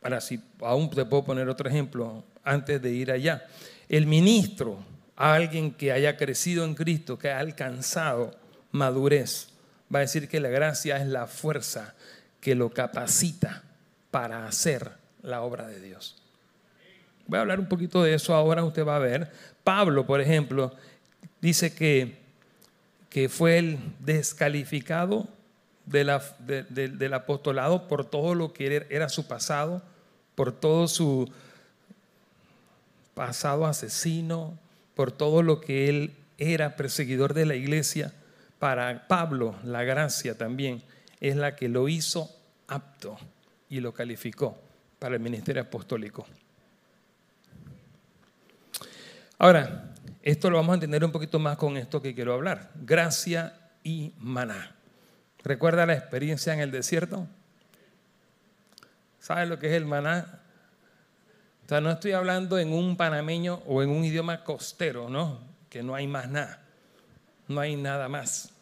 Ahora, 0.01 0.21
si 0.21 0.39
aún 0.61 0.89
te 0.89 1.05
puedo 1.05 1.23
poner 1.23 1.49
otro 1.49 1.69
ejemplo 1.69 2.23
antes 2.45 2.81
de 2.81 2.91
ir 2.91 3.11
allá. 3.11 3.47
El 3.89 4.07
ministro 4.07 4.79
a 5.15 5.33
alguien 5.33 5.71
que 5.71 5.91
haya 5.91 6.15
crecido 6.15 6.63
en 6.63 6.75
Cristo, 6.75 7.17
que 7.17 7.29
ha 7.29 7.39
alcanzado 7.39 8.31
madurez, 8.71 9.49
va 9.95 9.99
a 9.99 10.01
decir 10.01 10.27
que 10.27 10.41
la 10.41 10.49
gracia 10.49 10.97
es 10.97 11.07
la 11.07 11.25
fuerza 11.25 11.95
que 12.41 12.53
lo 12.53 12.69
capacita 12.71 13.63
para 14.11 14.45
hacer 14.45 14.91
la 15.23 15.41
obra 15.41 15.67
de 15.67 15.79
Dios. 15.79 16.21
Voy 17.27 17.37
a 17.37 17.41
hablar 17.41 17.61
un 17.61 17.69
poquito 17.69 18.03
de 18.03 18.13
eso 18.13 18.35
ahora, 18.35 18.65
usted 18.65 18.85
va 18.85 18.97
a 18.97 18.99
ver. 18.99 19.31
Pablo, 19.63 20.05
por 20.05 20.19
ejemplo, 20.19 20.73
dice 21.41 21.73
que, 21.73 22.17
que 23.09 23.29
fue 23.29 23.57
el 23.57 23.79
descalificado 23.99 25.27
del 25.85 27.13
apostolado 27.13 27.87
por 27.87 28.03
todo 28.05 28.35
lo 28.35 28.51
que 28.51 28.85
era 28.89 29.07
su 29.07 29.27
pasado, 29.27 29.81
por 30.35 30.51
todo 30.51 30.89
su 30.89 31.31
pasado 33.13 33.65
asesino, 33.65 34.59
por 34.93 35.13
todo 35.13 35.41
lo 35.41 35.61
que 35.61 35.87
él 35.87 36.13
era 36.37 36.75
perseguidor 36.75 37.33
de 37.33 37.45
la 37.45 37.55
iglesia, 37.55 38.13
para 38.65 39.07
Pablo 39.07 39.53
la 39.63 39.83
gracia 39.83 40.35
también 40.35 40.81
es 41.19 41.35
la 41.35 41.55
que 41.55 41.69
lo 41.69 41.87
hizo 41.87 42.35
apto 42.67 43.15
y 43.69 43.79
lo 43.79 43.93
calificó 43.93 44.59
para 44.97 45.13
el 45.13 45.21
ministerio 45.21 45.61
apostólico. 45.61 46.25
Ahora, 49.37 49.93
esto 50.23 50.49
lo 50.49 50.57
vamos 50.57 50.71
a 50.71 50.73
entender 50.77 51.05
un 51.05 51.11
poquito 51.11 51.37
más 51.37 51.57
con 51.57 51.77
esto 51.77 52.01
que 52.01 52.15
quiero 52.15 52.33
hablar. 52.33 52.71
Gracia 52.73 53.53
y 53.83 54.13
maná. 54.17 54.75
¿Recuerda 55.43 55.85
la 55.85 55.93
experiencia 55.93 56.51
en 56.51 56.59
el 56.59 56.71
desierto? 56.71 57.27
¿Sabe 59.19 59.45
lo 59.45 59.59
que 59.59 59.67
es 59.67 59.73
el 59.73 59.85
maná? 59.85 60.39
O 61.65 61.69
sea, 61.69 61.81
no 61.81 61.91
estoy 61.91 62.13
hablando 62.13 62.57
en 62.57 62.73
un 62.73 62.97
panameño 62.97 63.61
o 63.67 63.83
en 63.83 63.91
un 63.91 64.03
idioma 64.03 64.43
costero, 64.43 65.07
¿no? 65.07 65.39
Que 65.69 65.83
no 65.83 65.93
hay 65.93 66.07
más 66.07 66.27
nada. 66.31 66.63
No 67.47 67.61
hay 67.61 67.75
nada 67.75 68.09
más. 68.09 68.54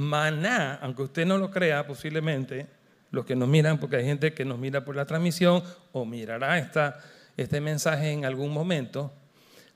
Maná, 0.00 0.78
aunque 0.82 1.02
usted 1.02 1.26
no 1.26 1.36
lo 1.36 1.50
crea, 1.50 1.86
posiblemente, 1.86 2.66
los 3.10 3.26
que 3.26 3.36
nos 3.36 3.48
miran, 3.48 3.78
porque 3.78 3.96
hay 3.96 4.04
gente 4.04 4.32
que 4.32 4.44
nos 4.44 4.58
mira 4.58 4.84
por 4.84 4.96
la 4.96 5.04
transmisión 5.04 5.62
o 5.92 6.04
mirará 6.04 6.58
esta, 6.58 7.00
este 7.36 7.60
mensaje 7.60 8.10
en 8.10 8.24
algún 8.24 8.52
momento, 8.52 9.12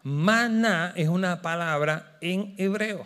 maná 0.03 0.93
es 0.97 1.09
una 1.09 1.43
palabra 1.43 2.17
en 2.21 2.55
hebreo, 2.57 3.05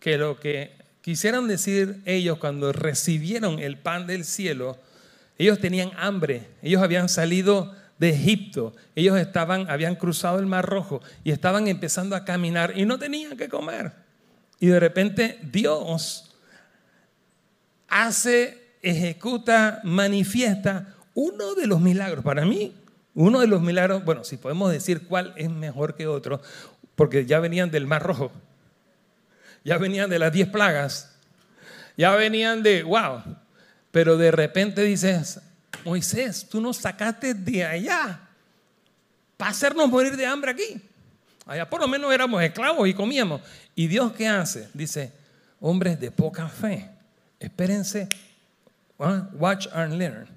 que 0.00 0.18
lo 0.18 0.38
que 0.38 0.76
quisieran 1.00 1.48
decir 1.48 2.02
ellos 2.04 2.38
cuando 2.38 2.72
recibieron 2.72 3.58
el 3.58 3.78
pan 3.78 4.06
del 4.06 4.24
cielo, 4.24 4.78
ellos 5.38 5.58
tenían 5.60 5.92
hambre, 5.96 6.48
ellos 6.62 6.82
habían 6.82 7.08
salido 7.08 7.74
de 7.98 8.10
Egipto. 8.10 8.74
Ellos 8.94 9.18
estaban, 9.18 9.68
habían 9.68 9.96
cruzado 9.96 10.38
el 10.38 10.46
Mar 10.46 10.64
Rojo 10.66 11.00
y 11.24 11.32
estaban 11.32 11.68
empezando 11.68 12.16
a 12.16 12.24
caminar 12.24 12.74
y 12.76 12.86
no 12.86 12.98
tenían 12.98 13.36
que 13.36 13.48
comer. 13.48 13.92
Y 14.60 14.66
de 14.66 14.80
repente 14.80 15.38
Dios 15.42 16.34
hace, 17.88 18.76
ejecuta, 18.82 19.80
manifiesta 19.84 20.94
uno 21.14 21.54
de 21.54 21.66
los 21.66 21.80
milagros. 21.80 22.24
Para 22.24 22.44
mí, 22.44 22.74
uno 23.14 23.40
de 23.40 23.46
los 23.46 23.60
milagros, 23.60 24.04
bueno, 24.04 24.24
si 24.24 24.36
podemos 24.36 24.70
decir 24.70 25.06
cuál 25.06 25.34
es 25.36 25.50
mejor 25.50 25.96
que 25.96 26.06
otro, 26.06 26.40
porque 26.94 27.26
ya 27.26 27.40
venían 27.40 27.70
del 27.70 27.86
Mar 27.86 28.02
Rojo, 28.02 28.30
ya 29.64 29.78
venían 29.78 30.10
de 30.10 30.18
las 30.18 30.32
diez 30.32 30.48
plagas, 30.48 31.16
ya 31.96 32.14
venían 32.14 32.62
de, 32.62 32.82
wow, 32.84 33.22
pero 33.90 34.16
de 34.16 34.30
repente 34.30 34.82
dices, 34.82 35.40
Moisés, 35.84 36.46
tú 36.48 36.60
nos 36.60 36.76
sacaste 36.76 37.34
de 37.34 37.64
allá 37.64 38.20
para 39.36 39.50
hacernos 39.50 39.88
morir 39.88 40.16
de 40.16 40.26
hambre 40.26 40.50
aquí. 40.50 40.87
Allá 41.48 41.68
por 41.68 41.80
lo 41.80 41.88
menos 41.88 42.12
éramos 42.12 42.42
esclavos 42.42 42.86
y 42.86 42.92
comíamos. 42.92 43.40
¿Y 43.74 43.86
Dios 43.86 44.12
qué 44.12 44.28
hace? 44.28 44.68
Dice, 44.74 45.12
hombres 45.60 45.98
de 45.98 46.10
poca 46.10 46.46
fe, 46.46 46.90
espérense, 47.40 48.08
watch 48.98 49.66
and 49.72 49.94
learn. 49.94 50.28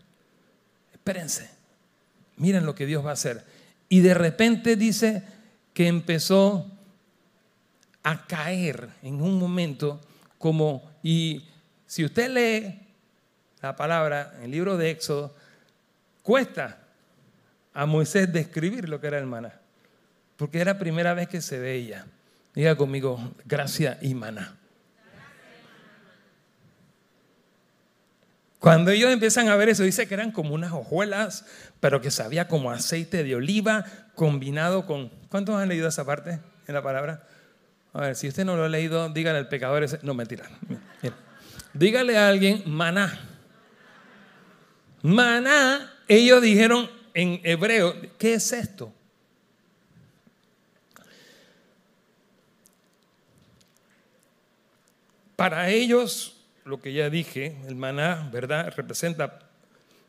Espérense, 0.94 1.50
miren 2.38 2.66
lo 2.66 2.74
que 2.74 2.86
Dios 2.86 3.06
va 3.06 3.10
a 3.10 3.14
hacer. 3.14 3.44
Y 3.90 4.00
de 4.00 4.14
repente 4.14 4.78
dice 4.78 5.22
que 5.74 5.88
empezó 5.88 6.66
a 8.04 8.26
caer 8.26 8.90
en 9.04 9.22
un 9.22 9.38
momento 9.38 10.00
como, 10.38 10.90
y 11.04 11.46
si 11.88 12.06
usted 12.06 12.30
lee 12.30 12.80
la 13.62 13.76
palabra 13.76 14.34
en 14.38 14.46
el 14.46 14.52
libro 14.52 14.78
de 14.78 14.92
Éxodo, 14.92 15.36
cuesta 16.24 16.80
a 17.74 17.86
Moisés 17.86 18.32
describir 18.32 18.88
lo 18.88 19.02
que 19.02 19.08
era 19.08 19.20
el 19.20 19.26
maná, 19.26 19.61
porque 20.42 20.60
era 20.60 20.74
la 20.74 20.80
primera 20.80 21.14
vez 21.14 21.28
que 21.28 21.40
se 21.40 21.60
veía. 21.60 22.08
Diga 22.56 22.76
conmigo, 22.76 23.32
gracia 23.46 24.00
y 24.02 24.16
maná. 24.16 24.58
Cuando 28.58 28.90
ellos 28.90 29.12
empiezan 29.12 29.50
a 29.50 29.56
ver 29.56 29.70
eso, 29.70 29.84
dice 29.84 30.08
que 30.08 30.16
eran 30.16 30.32
como 30.32 30.56
unas 30.56 30.72
hojuelas, 30.72 31.46
pero 31.80 32.02
que 32.02 32.10
sabía 32.10 32.48
como 32.48 32.72
aceite 32.72 33.24
de 33.24 33.36
oliva 33.36 33.86
combinado 34.16 34.88
con... 34.88 35.10
¿Cuántos 35.30 35.58
han 35.58 35.70
leído 35.70 35.88
esa 35.88 36.06
parte 36.06 36.40
en 36.66 36.74
la 36.74 36.82
palabra? 36.82 37.28
A 37.94 38.02
ver, 38.02 38.16
si 38.16 38.28
usted 38.28 38.44
no 38.44 38.58
lo 38.58 38.64
ha 38.64 38.70
leído, 38.70 39.10
dígale 39.10 39.38
al 39.38 39.48
pecador. 39.48 39.86
No, 40.02 40.16
mentira. 40.16 40.50
Dígale 41.76 42.18
a 42.18 42.30
alguien, 42.30 42.64
maná. 42.66 43.14
Maná, 45.04 45.94
ellos 46.08 46.42
dijeron 46.42 46.90
en 47.14 47.42
hebreo, 47.44 47.94
¿qué 48.18 48.34
es 48.34 48.52
esto? 48.54 48.92
Para 55.42 55.72
ellos 55.72 56.36
lo 56.66 56.80
que 56.80 56.94
ya 56.94 57.10
dije, 57.10 57.58
el 57.68 57.76
maná, 57.76 58.30
¿verdad? 58.32 58.72
Representa 58.78 59.40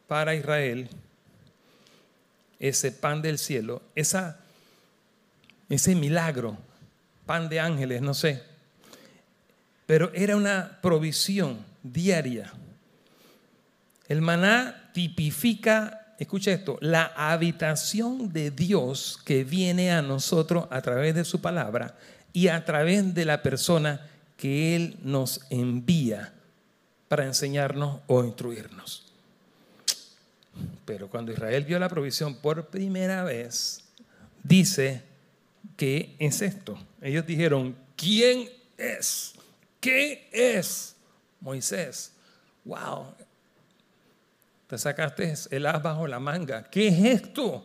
para 0.07 0.35
Israel 0.35 0.91
ese 2.61 2.93
pan 2.93 3.23
del 3.23 3.39
cielo, 3.39 3.81
ese 3.95 4.35
milagro, 5.95 6.59
pan 7.25 7.49
de 7.49 7.61
ángeles, 7.61 8.03
no 8.03 8.13
sé. 8.13 8.43
Pero 9.87 10.13
era 10.13 10.37
una 10.37 10.79
provisión 10.83 11.65
diaria. 11.83 12.53
El 14.09 14.21
maná 14.21 14.91
tipifica, 14.93 16.15
escucha 16.19 16.53
esto, 16.53 16.77
la 16.83 17.11
habitación 17.17 18.35
de 18.35 18.51
Dios 18.51 19.19
que 19.25 19.45
viene 19.45 19.93
a 19.93 20.03
nosotros 20.03 20.67
a 20.69 20.83
través 20.83 21.15
de 21.15 21.25
su 21.25 21.41
palabra 21.41 21.97
y 22.35 22.49
a 22.49 22.63
través 22.67 23.15
de 23.15 23.25
la 23.25 23.41
persona 23.41 24.11
que 24.43 24.75
Él 24.75 24.99
nos 25.05 25.41
envía 25.51 26.35
para 27.07 27.25
enseñarnos 27.25 28.01
o 28.09 28.25
instruirnos. 28.25 29.05
Pero 30.85 31.09
cuando 31.09 31.31
Israel 31.31 31.63
vio 31.63 31.79
la 31.79 31.89
provisión 31.89 32.35
por 32.35 32.67
primera 32.67 33.23
vez, 33.23 33.85
dice 34.43 35.05
que 35.77 36.17
es 36.19 36.43
esto. 36.43 36.77
Ellos 37.01 37.25
dijeron, 37.25 37.77
¿quién 37.95 38.49
es? 38.77 39.35
¿Qué 39.79 40.29
es 40.33 40.97
Moisés? 41.39 42.11
Wow. 42.65 43.15
Te 44.67 44.77
sacaste 44.77 45.35
el 45.53 45.67
as 45.67 45.81
bajo 45.81 46.09
la 46.09 46.19
manga. 46.19 46.65
¿Qué 46.65 46.89
es 46.89 47.23
esto? 47.23 47.65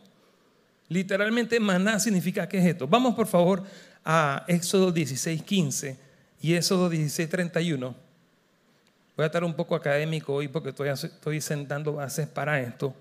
Literalmente 0.88 1.58
maná 1.58 1.98
significa 1.98 2.48
¿qué 2.48 2.58
es 2.58 2.66
esto? 2.66 2.86
Vamos 2.86 3.16
por 3.16 3.26
favor 3.26 3.64
a 4.04 4.44
Éxodo 4.46 4.92
16, 4.92 5.42
15 5.42 6.07
y 6.40 6.54
Éxodo 6.54 6.88
16, 6.88 7.28
31. 7.28 7.94
Voy 9.16 9.24
a 9.24 9.26
estar 9.26 9.42
un 9.42 9.54
poco 9.54 9.74
académico 9.74 10.34
hoy 10.34 10.46
porque 10.46 10.68
estoy, 10.68 11.40
sentando 11.40 11.94
bases 11.94 12.28
para 12.28 12.60
esto. 12.60 12.94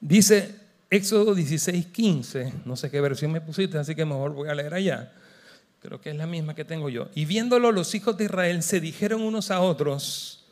Dice 0.00 0.54
Éxodo 0.88 1.34
16, 1.34 1.86
15, 1.86 2.52
no 2.64 2.76
sé 2.76 2.90
qué 2.90 3.00
versión 3.00 3.32
me 3.32 3.40
pusiste, 3.40 3.78
así 3.78 3.94
que 3.94 4.04
mejor 4.04 4.32
voy 4.32 4.48
a 4.48 4.54
leer 4.54 4.74
allá. 4.74 5.12
Creo 5.82 6.00
que 6.00 6.10
es 6.10 6.16
la 6.16 6.26
misma 6.26 6.54
que 6.54 6.64
tengo 6.64 6.88
yo. 6.88 7.08
Y 7.14 7.24
viéndolo 7.24 7.72
los 7.72 7.94
hijos 7.94 8.16
de 8.16 8.24
Israel 8.26 8.62
se 8.62 8.80
dijeron 8.80 9.22
unos 9.22 9.50
a 9.50 9.60
otros, 9.60 10.46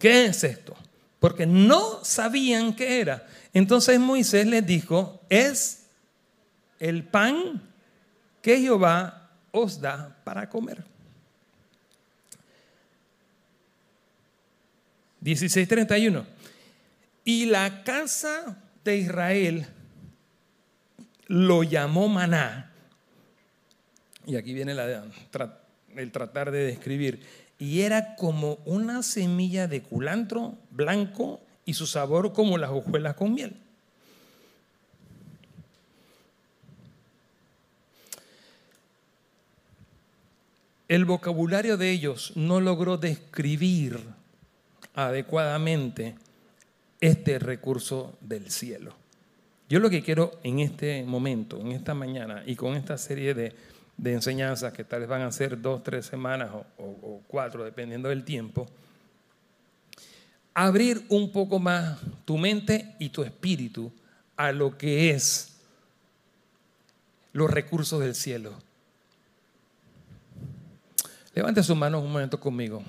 ¿qué 0.00 0.26
es 0.26 0.42
esto? 0.42 0.74
Porque 1.20 1.46
no 1.46 2.04
sabían 2.04 2.74
qué 2.74 3.00
era. 3.00 3.26
Entonces 3.52 4.00
Moisés 4.00 4.46
les 4.46 4.66
dijo, 4.66 5.20
es 5.28 5.86
el 6.80 7.04
pan 7.04 7.62
que 8.42 8.60
Jehová 8.60 9.25
os 9.62 9.80
da 9.80 10.16
para 10.24 10.48
comer. 10.48 10.84
16:31. 15.20 16.24
Y 17.24 17.46
la 17.46 17.82
casa 17.82 18.62
de 18.84 18.98
Israel 18.98 19.66
lo 21.26 21.64
llamó 21.64 22.08
maná. 22.08 22.70
Y 24.26 24.36
aquí 24.36 24.54
viene 24.54 24.74
la, 24.74 25.04
el 25.96 26.12
tratar 26.12 26.50
de 26.50 26.64
describir. 26.64 27.20
Y 27.58 27.80
era 27.80 28.14
como 28.16 28.58
una 28.64 29.02
semilla 29.02 29.66
de 29.66 29.82
culantro 29.82 30.58
blanco 30.70 31.40
y 31.64 31.74
su 31.74 31.86
sabor 31.86 32.32
como 32.32 32.58
las 32.58 32.70
hojuelas 32.70 33.14
con 33.14 33.34
miel. 33.34 33.56
El 40.88 41.04
vocabulario 41.04 41.76
de 41.76 41.90
ellos 41.90 42.32
no 42.36 42.60
logró 42.60 42.96
describir 42.96 44.00
adecuadamente 44.94 46.14
este 47.00 47.38
recurso 47.38 48.16
del 48.20 48.50
cielo. 48.50 48.94
Yo 49.68 49.80
lo 49.80 49.90
que 49.90 50.02
quiero 50.02 50.38
en 50.44 50.60
este 50.60 51.02
momento, 51.02 51.60
en 51.60 51.72
esta 51.72 51.92
mañana 51.92 52.44
y 52.46 52.54
con 52.54 52.74
esta 52.74 52.96
serie 52.98 53.34
de, 53.34 53.52
enseñanzas 54.04 54.72
que 54.72 54.84
tal 54.84 55.00
vez 55.00 55.08
van 55.08 55.22
a 55.22 55.32
ser 55.32 55.60
dos, 55.60 55.82
tres 55.82 56.06
semanas 56.06 56.50
o 56.78 57.20
cuatro, 57.26 57.64
dependiendo 57.64 58.08
del 58.08 58.24
tiempo, 58.24 58.66
abrir 60.54 61.04
un 61.10 61.32
poco 61.32 61.58
más 61.58 61.98
tu 62.24 62.38
mente 62.38 62.94
y 62.98 63.10
tu 63.10 63.22
espíritu 63.22 63.92
a 64.36 64.52
lo 64.52 64.78
que 64.78 65.10
es 65.10 65.56
los 67.32 67.50
recursos 67.50 68.00
del 68.00 68.14
cielo. 68.14 68.65
Levante 71.36 71.62
sus 71.62 71.76
manos 71.76 72.02
un 72.02 72.10
momento 72.10 72.40
conmigo. 72.40 72.82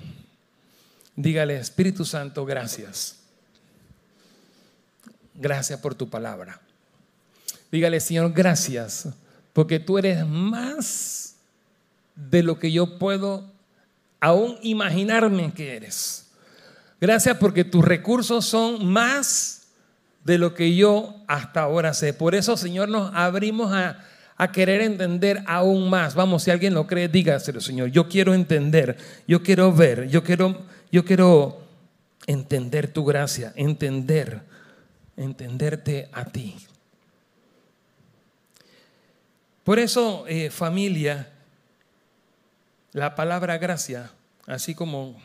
Dígale, 1.18 1.58
Espíritu 1.58 2.06
Santo, 2.06 2.46
gracias. 2.46 3.18
Gracias 5.36 5.78
por 5.82 5.96
tu 5.96 6.10
palabra. 6.10 6.62
Dígale, 7.70 8.00
Señor, 8.00 8.32
gracias, 8.32 9.10
porque 9.52 9.82
tú 9.82 9.98
eres 9.98 10.26
más 10.26 11.36
de 12.16 12.42
lo 12.42 12.58
que 12.58 12.72
yo 12.72 12.98
puedo 12.98 13.52
aún 14.22 14.58
imaginarme 14.62 15.54
que 15.54 15.76
eres. 15.76 16.28
Gracias 17.02 17.36
porque 17.38 17.66
tus 17.66 17.84
recursos 17.84 18.46
son 18.46 18.86
más 18.86 19.68
de 20.24 20.38
lo 20.38 20.54
que 20.54 20.74
yo 20.74 21.22
hasta 21.28 21.64
ahora 21.64 21.94
sé. 21.94 22.14
Por 22.14 22.34
eso, 22.34 22.56
Señor, 22.56 22.88
nos 22.88 23.14
abrimos 23.14 23.74
a, 23.74 24.00
a 24.38 24.52
querer 24.52 24.82
entender 24.82 25.44
aún 25.48 25.90
más. 25.90 26.16
Vamos, 26.16 26.44
si 26.44 26.52
alguien 26.52 26.74
lo 26.74 26.86
cree, 26.88 27.08
dígaselo, 27.08 27.60
Señor. 27.60 27.90
Yo 27.90 28.08
quiero 28.08 28.34
entender, 28.34 28.98
yo 29.28 29.44
quiero 29.44 29.74
ver, 29.74 30.08
yo 30.08 30.24
quiero 30.24 30.66
yo 30.92 31.04
quiero 31.04 31.62
entender 32.26 32.92
tu 32.92 33.04
gracia, 33.06 33.54
entender, 33.56 34.42
entenderte 35.16 36.10
a 36.14 36.26
ti. 36.26 36.56
Por 39.64 39.80
eso, 39.80 40.26
eh, 40.28 40.50
familia, 40.50 41.30
la 42.94 43.16
palabra 43.16 43.58
gracia, 43.58 44.12
así 44.46 44.74
como, 44.74 45.20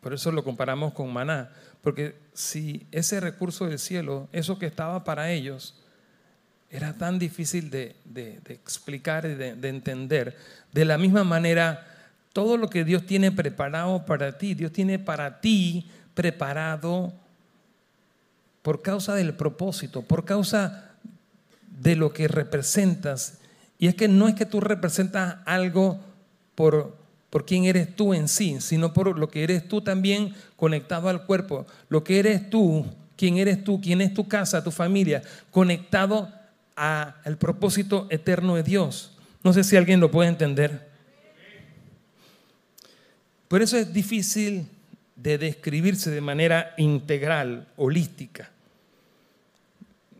por 0.00 0.14
eso 0.14 0.32
lo 0.32 0.42
comparamos 0.42 0.94
con 0.94 1.12
maná, 1.12 1.50
porque 1.82 2.16
si 2.32 2.86
ese 2.92 3.20
recurso 3.20 3.66
del 3.66 3.78
cielo, 3.78 4.28
eso 4.32 4.58
que 4.58 4.66
estaba 4.66 5.04
para 5.04 5.30
ellos, 5.30 5.74
era 6.70 6.92
tan 6.94 7.18
difícil 7.18 7.70
de, 7.70 7.96
explicar 8.48 9.24
y 9.26 9.34
de 9.34 9.68
entender, 9.68 10.36
de 10.72 10.84
la 10.84 10.98
misma 10.98 11.24
manera, 11.24 11.86
todo 12.32 12.58
lo 12.58 12.68
que 12.68 12.84
Dios 12.84 13.06
tiene 13.06 13.32
preparado 13.32 14.04
para 14.04 14.36
ti, 14.36 14.52
Dios 14.52 14.70
tiene 14.70 14.98
para 14.98 15.40
ti 15.40 15.86
preparado 16.14 17.14
por 18.60 18.82
causa 18.82 19.14
del 19.14 19.32
propósito, 19.32 20.02
por 20.02 20.26
causa 20.26 20.90
de 21.80 21.96
lo 21.96 22.12
que 22.12 22.28
representas. 22.28 23.38
Y 23.78 23.86
es 23.86 23.94
que 23.94 24.08
no 24.08 24.28
es 24.28 24.34
que 24.34 24.44
tú 24.44 24.60
representas 24.60 25.36
algo 25.46 25.98
por, 26.54 26.96
por 27.30 27.46
quién 27.46 27.64
eres 27.64 27.96
tú 27.96 28.12
en 28.12 28.28
sí, 28.28 28.60
sino 28.60 28.92
por 28.92 29.18
lo 29.18 29.28
que 29.28 29.42
eres 29.42 29.66
tú 29.66 29.80
también 29.80 30.34
conectado 30.56 31.08
al 31.08 31.24
cuerpo. 31.24 31.66
Lo 31.88 32.04
que 32.04 32.18
eres 32.18 32.50
tú, 32.50 32.84
quién 33.16 33.38
eres 33.38 33.64
tú, 33.64 33.80
quién 33.80 34.02
es 34.02 34.12
tu 34.12 34.28
casa, 34.28 34.62
tu 34.62 34.70
familia, 34.70 35.22
conectado 35.50 36.30
al 36.76 37.38
propósito 37.38 38.06
eterno 38.10 38.54
de 38.54 38.62
Dios. 38.62 39.12
No 39.42 39.52
sé 39.52 39.64
si 39.64 39.76
alguien 39.76 39.98
lo 39.98 40.10
puede 40.10 40.28
entender. 40.28 40.88
Por 43.48 43.62
eso 43.62 43.76
es 43.78 43.92
difícil 43.92 44.68
de 45.14 45.38
describirse 45.38 46.10
de 46.10 46.20
manera 46.20 46.74
integral, 46.76 47.66
holística. 47.76 48.50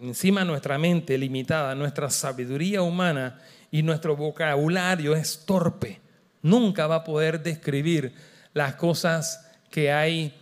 Encima 0.01 0.45
nuestra 0.45 0.79
mente 0.79 1.19
limitada, 1.19 1.75
nuestra 1.75 2.09
sabiduría 2.09 2.83
humana 2.83 3.41
y 3.71 3.83
nuestro 3.83 4.17
vocabulario 4.17 5.15
es 5.15 5.45
torpe. 5.45 6.01
Nunca 6.43 6.87
va 6.87 6.97
a 6.97 7.05
poder 7.05 7.43
describir 7.43 8.13
las 8.55 8.77
cosas 8.77 9.47
que 9.71 9.93
hay. 9.93 10.33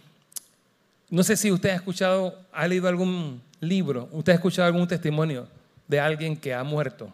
No 1.10 1.24
sé 1.24 1.36
si 1.36 1.50
usted 1.50 1.70
ha 1.70 1.74
escuchado, 1.76 2.38
ha 2.52 2.68
leído 2.68 2.86
algún 2.86 3.42
libro, 3.60 4.08
usted 4.12 4.32
ha 4.32 4.36
escuchado 4.36 4.66
algún 4.66 4.86
testimonio 4.86 5.48
de 5.88 6.00
alguien 6.00 6.36
que 6.36 6.54
ha 6.54 6.64
muerto 6.64 7.12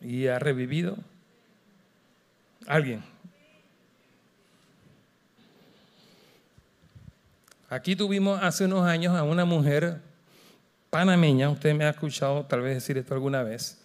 y 0.00 0.26
ha 0.26 0.38
revivido. 0.38 0.96
Alguien. 2.66 3.02
Aquí 7.68 7.96
tuvimos 7.96 8.40
hace 8.42 8.64
unos 8.64 8.86
años 8.86 9.16
a 9.16 9.24
una 9.24 9.44
mujer 9.44 10.00
panameña, 10.90 11.50
usted 11.50 11.74
me 11.74 11.84
ha 11.84 11.90
escuchado 11.90 12.44
tal 12.46 12.60
vez 12.60 12.74
decir 12.74 12.96
esto 12.96 13.12
alguna 13.12 13.42
vez, 13.42 13.78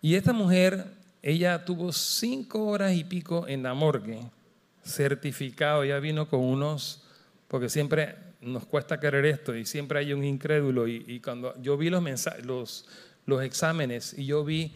y 0.00 0.14
esta 0.14 0.32
mujer, 0.32 0.86
ella 1.22 1.64
tuvo 1.64 1.92
cinco 1.92 2.66
horas 2.66 2.94
y 2.94 3.04
pico 3.04 3.46
en 3.46 3.62
la 3.62 3.74
morgue, 3.74 4.20
certificado, 4.82 5.82
ella 5.82 6.00
vino 6.00 6.28
con 6.28 6.40
unos, 6.40 7.04
porque 7.46 7.68
siempre 7.68 8.16
nos 8.40 8.64
cuesta 8.64 8.98
querer 8.98 9.26
esto 9.26 9.54
y 9.54 9.66
siempre 9.66 9.98
hay 9.98 10.14
un 10.14 10.24
incrédulo, 10.24 10.88
y, 10.88 11.20
cuando 11.20 11.54
yo 11.60 11.76
vi 11.76 11.90
los, 11.90 12.02
los, 12.42 12.88
los 13.30 13.42
exámenes 13.42 14.14
y 14.18 14.26
yo 14.26 14.44
vi 14.44 14.74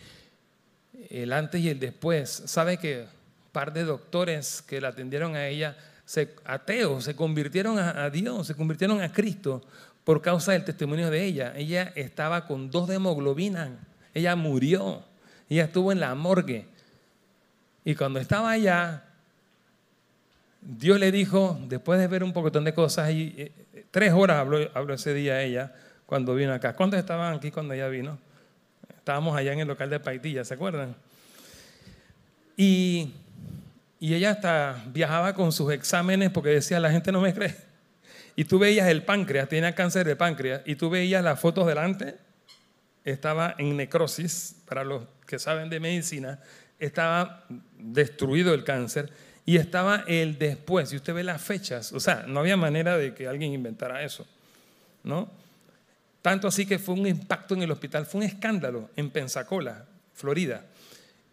el 1.10 1.32
antes 1.32 1.60
y 1.60 1.68
el 1.68 1.78
después, 1.80 2.30
sabe 2.46 2.78
que 2.78 3.02
un 3.02 3.52
par 3.52 3.72
de 3.72 3.84
doctores 3.84 4.62
que 4.62 4.80
la 4.80 4.88
atendieron 4.88 5.36
a 5.36 5.46
ella, 5.46 5.76
se, 6.04 6.34
ateos, 6.44 7.04
se 7.04 7.16
convirtieron 7.16 7.78
a, 7.78 8.08
Dios, 8.10 8.46
se 8.46 8.54
convirtieron 8.54 9.00
a 9.00 9.12
Cristo 9.12 9.62
por 10.04 10.20
causa 10.20 10.52
del 10.52 10.64
testimonio 10.64 11.10
de 11.10 11.24
ella. 11.24 11.52
Ella 11.56 11.92
estaba 11.94 12.46
con 12.46 12.70
dos 12.70 12.88
de 12.88 12.96
hemoglobina, 12.96 13.78
ella 14.12 14.36
murió, 14.36 15.02
ella 15.48 15.64
estuvo 15.64 15.92
en 15.92 16.00
la 16.00 16.14
morgue. 16.14 16.66
Y 17.84 17.94
cuando 17.94 18.18
estaba 18.18 18.50
allá, 18.50 19.04
Dios 20.60 20.98
le 20.98 21.12
dijo, 21.12 21.58
después 21.68 22.00
de 22.00 22.06
ver 22.06 22.24
un 22.24 22.32
poquitón 22.32 22.64
de 22.64 22.74
cosas, 22.74 23.10
y 23.10 23.34
eh, 23.36 23.52
tres 23.90 24.12
horas 24.12 24.38
habló, 24.38 24.94
ese 24.94 25.12
día 25.14 25.42
ella 25.42 25.74
cuando 26.06 26.34
vino 26.34 26.52
acá. 26.52 26.74
¿Cuántos 26.74 26.98
estaban 26.98 27.34
aquí 27.34 27.50
cuando 27.50 27.74
ella 27.74 27.88
vino? 27.88 28.18
Estábamos 29.04 29.36
allá 29.36 29.52
en 29.52 29.60
el 29.60 29.68
local 29.68 29.90
de 29.90 30.00
Paitilla, 30.00 30.44
¿se 30.44 30.54
acuerdan? 30.54 30.96
Y 32.56 33.12
y 34.04 34.12
ella 34.12 34.32
hasta 34.32 34.84
viajaba 34.92 35.32
con 35.32 35.50
sus 35.50 35.72
exámenes 35.72 36.28
porque 36.28 36.50
decía, 36.50 36.78
la 36.78 36.90
gente 36.90 37.10
no 37.10 37.22
me 37.22 37.32
cree. 37.32 37.56
Y 38.36 38.44
tú 38.44 38.58
veías 38.58 38.86
el 38.88 39.02
páncreas, 39.02 39.48
tenía 39.48 39.74
cáncer 39.74 40.06
de 40.06 40.14
páncreas, 40.14 40.60
y 40.66 40.74
tú 40.76 40.90
veías 40.90 41.24
las 41.24 41.40
fotos 41.40 41.66
delante, 41.66 42.16
estaba 43.02 43.54
en 43.56 43.78
necrosis, 43.78 44.56
para 44.66 44.84
los 44.84 45.04
que 45.26 45.38
saben 45.38 45.70
de 45.70 45.80
medicina, 45.80 46.38
estaba 46.78 47.46
destruido 47.78 48.52
el 48.52 48.62
cáncer, 48.62 49.10
y 49.46 49.56
estaba 49.56 50.04
el 50.06 50.36
después, 50.36 50.92
y 50.92 50.96
usted 50.96 51.14
ve 51.14 51.24
las 51.24 51.40
fechas, 51.40 51.90
o 51.94 51.98
sea, 51.98 52.24
no 52.26 52.40
había 52.40 52.58
manera 52.58 52.98
de 52.98 53.14
que 53.14 53.26
alguien 53.26 53.54
inventara 53.54 54.02
eso, 54.02 54.26
¿no? 55.02 55.30
Tanto 56.24 56.48
así 56.48 56.64
que 56.64 56.78
fue 56.78 56.94
un 56.94 57.06
impacto 57.06 57.52
en 57.52 57.64
el 57.64 57.70
hospital, 57.70 58.06
fue 58.06 58.20
un 58.20 58.26
escándalo 58.26 58.88
en 58.96 59.10
Pensacola, 59.10 59.84
Florida. 60.14 60.64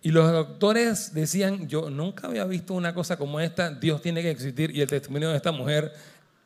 Y 0.01 0.11
los 0.11 0.29
doctores 0.29 1.13
decían, 1.13 1.69
yo 1.69 1.89
nunca 1.89 2.27
había 2.27 2.43
visto 2.43 2.73
una 2.73 2.93
cosa 2.93 3.15
como 3.15 3.39
esta, 3.39 3.71
Dios 3.71 4.01
tiene 4.01 4.21
que 4.21 4.29
existir 4.29 4.69
y 4.75 4.81
el 4.81 4.89
testimonio 4.89 5.29
de 5.29 5.37
esta 5.37 5.53
mujer 5.53 5.93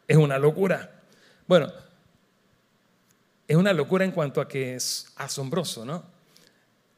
es 0.07 0.15
una 0.15 0.37
locura. 0.37 0.91
Bueno, 1.47 1.73
es 3.47 3.57
una 3.57 3.73
locura 3.73 4.05
en 4.05 4.11
cuanto 4.11 4.39
a 4.39 4.47
que 4.47 4.75
es 4.75 5.07
asombroso, 5.15 5.83
¿no? 5.83 6.03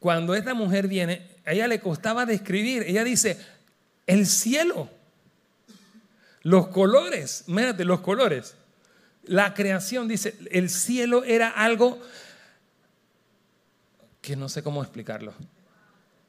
Cuando 0.00 0.34
esta 0.34 0.52
mujer 0.52 0.86
viene, 0.86 1.30
a 1.46 1.54
ella 1.54 1.66
le 1.66 1.80
costaba 1.80 2.26
describir, 2.26 2.82
ella 2.82 3.04
dice, 3.04 3.38
el 4.06 4.26
cielo, 4.26 4.90
los 6.42 6.68
colores, 6.68 7.44
mírate, 7.46 7.86
los 7.86 8.00
colores, 8.00 8.54
la 9.28 9.54
creación, 9.54 10.08
dice, 10.08 10.36
el 10.50 10.70
cielo 10.70 11.24
era 11.24 11.48
algo 11.48 12.00
que 14.20 14.36
no 14.36 14.48
sé 14.48 14.62
cómo 14.62 14.82
explicarlo. 14.82 15.32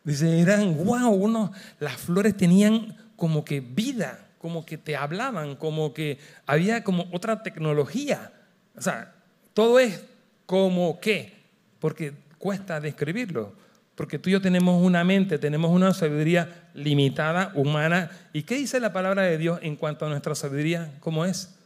Dice, 0.04 0.40
eran, 0.40 0.86
wow, 0.86 1.52
las 1.80 1.98
flores 1.98 2.36
tenían 2.38 2.96
como 3.16 3.44
que 3.44 3.60
vida, 3.60 4.28
como 4.38 4.66
que 4.66 4.78
te 4.78 4.96
hablaban, 4.96 5.56
como 5.56 5.94
que 5.94 6.20
había 6.46 6.84
como 6.84 7.10
otra 7.12 7.44
tecnología. 7.44 8.32
O 8.78 8.82
sea, 8.82 9.14
todo 9.54 9.80
es 9.80 10.04
como 10.46 11.00
que, 11.00 11.34
porque 11.80 12.14
cuesta 12.38 12.80
describirlo, 12.80 13.54
porque 13.96 14.18
tú 14.18 14.30
y 14.30 14.34
yo 14.34 14.42
tenemos 14.42 14.82
una 14.82 15.04
mente, 15.04 15.38
tenemos 15.38 15.72
una 15.72 15.94
sabiduría 15.94 16.70
limitada, 16.74 17.52
humana. 17.54 18.10
¿Y 18.32 18.44
qué 18.44 18.56
dice 18.56 18.80
la 18.80 18.94
palabra 18.94 19.24
de 19.24 19.38
Dios 19.38 19.60
en 19.62 19.76
cuanto 19.76 20.06
a 20.06 20.10
nuestra 20.10 20.36
sabiduría? 20.36 20.94
¿Cómo 21.02 21.26
es? 21.26 21.59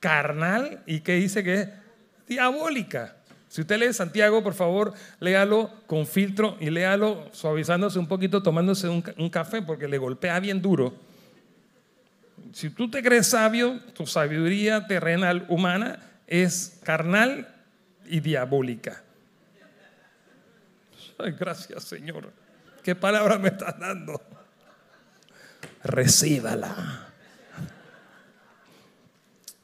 Carnal. 0.00 0.82
¿Y 0.86 1.00
qué 1.00 1.14
dice 1.14 1.42
que 1.42 1.54
es? 1.54 1.68
Diabólica. 2.26 3.16
Si 3.48 3.62
usted 3.62 3.78
lee 3.78 3.92
Santiago, 3.94 4.42
por 4.42 4.52
favor, 4.52 4.92
léalo 5.20 5.70
con 5.86 6.06
filtro 6.06 6.56
y 6.60 6.68
léalo 6.68 7.30
suavizándose 7.32 7.98
un 7.98 8.06
poquito, 8.06 8.42
tomándose 8.42 8.88
un, 8.88 9.30
café, 9.30 9.62
porque 9.62 9.88
le 9.88 9.96
golpea 9.96 10.38
bien 10.38 10.60
duro. 10.60 10.94
Si 12.52 12.70
tú 12.70 12.90
te 12.90 13.02
crees 13.02 13.28
sabio, 13.28 13.80
tu 13.94 14.06
sabiduría 14.06 14.86
terrenal 14.86 15.46
humana 15.48 15.98
es 16.26 16.78
carnal 16.84 17.48
y 18.06 18.20
diabólica. 18.20 19.02
Gracias, 21.18 21.84
Señor. 21.84 22.32
¿Qué 22.82 22.94
palabra 22.94 23.38
me 23.38 23.48
estás 23.48 23.78
dando? 23.78 24.20
Recíbala. 25.82 27.07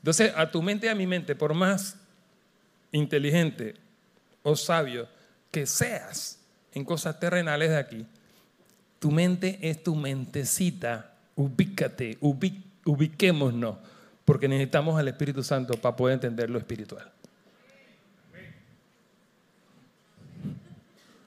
Entonces, 0.05 0.35
a 0.37 0.51
tu 0.51 0.61
mente 0.61 0.85
y 0.85 0.91
a 0.91 0.95
mi 0.95 1.07
mente, 1.07 1.35
por 1.35 1.55
más 1.55 1.97
inteligente 2.93 3.75
o 4.43 4.55
sabio 4.55 5.09
que 5.51 5.65
seas 5.65 6.41
en 6.75 6.85
cosas 6.85 7.19
terrenales 7.19 7.71
de 7.71 7.79
aquí, 7.79 8.07
tu 8.99 9.11
mente 9.11 9.59
es 9.63 9.83
tu 9.83 9.97
mentecita. 9.97 11.15
Ubícate, 11.37 12.19
ubiquémonos, 12.21 13.77
porque 14.27 14.47
necesitamos 14.47 15.01
al 15.01 15.09
Espíritu 15.09 15.43
Santo 15.43 15.73
para 15.81 15.97
poder 15.97 16.13
entender 16.13 16.51
lo 16.51 16.59
espiritual. 16.59 17.11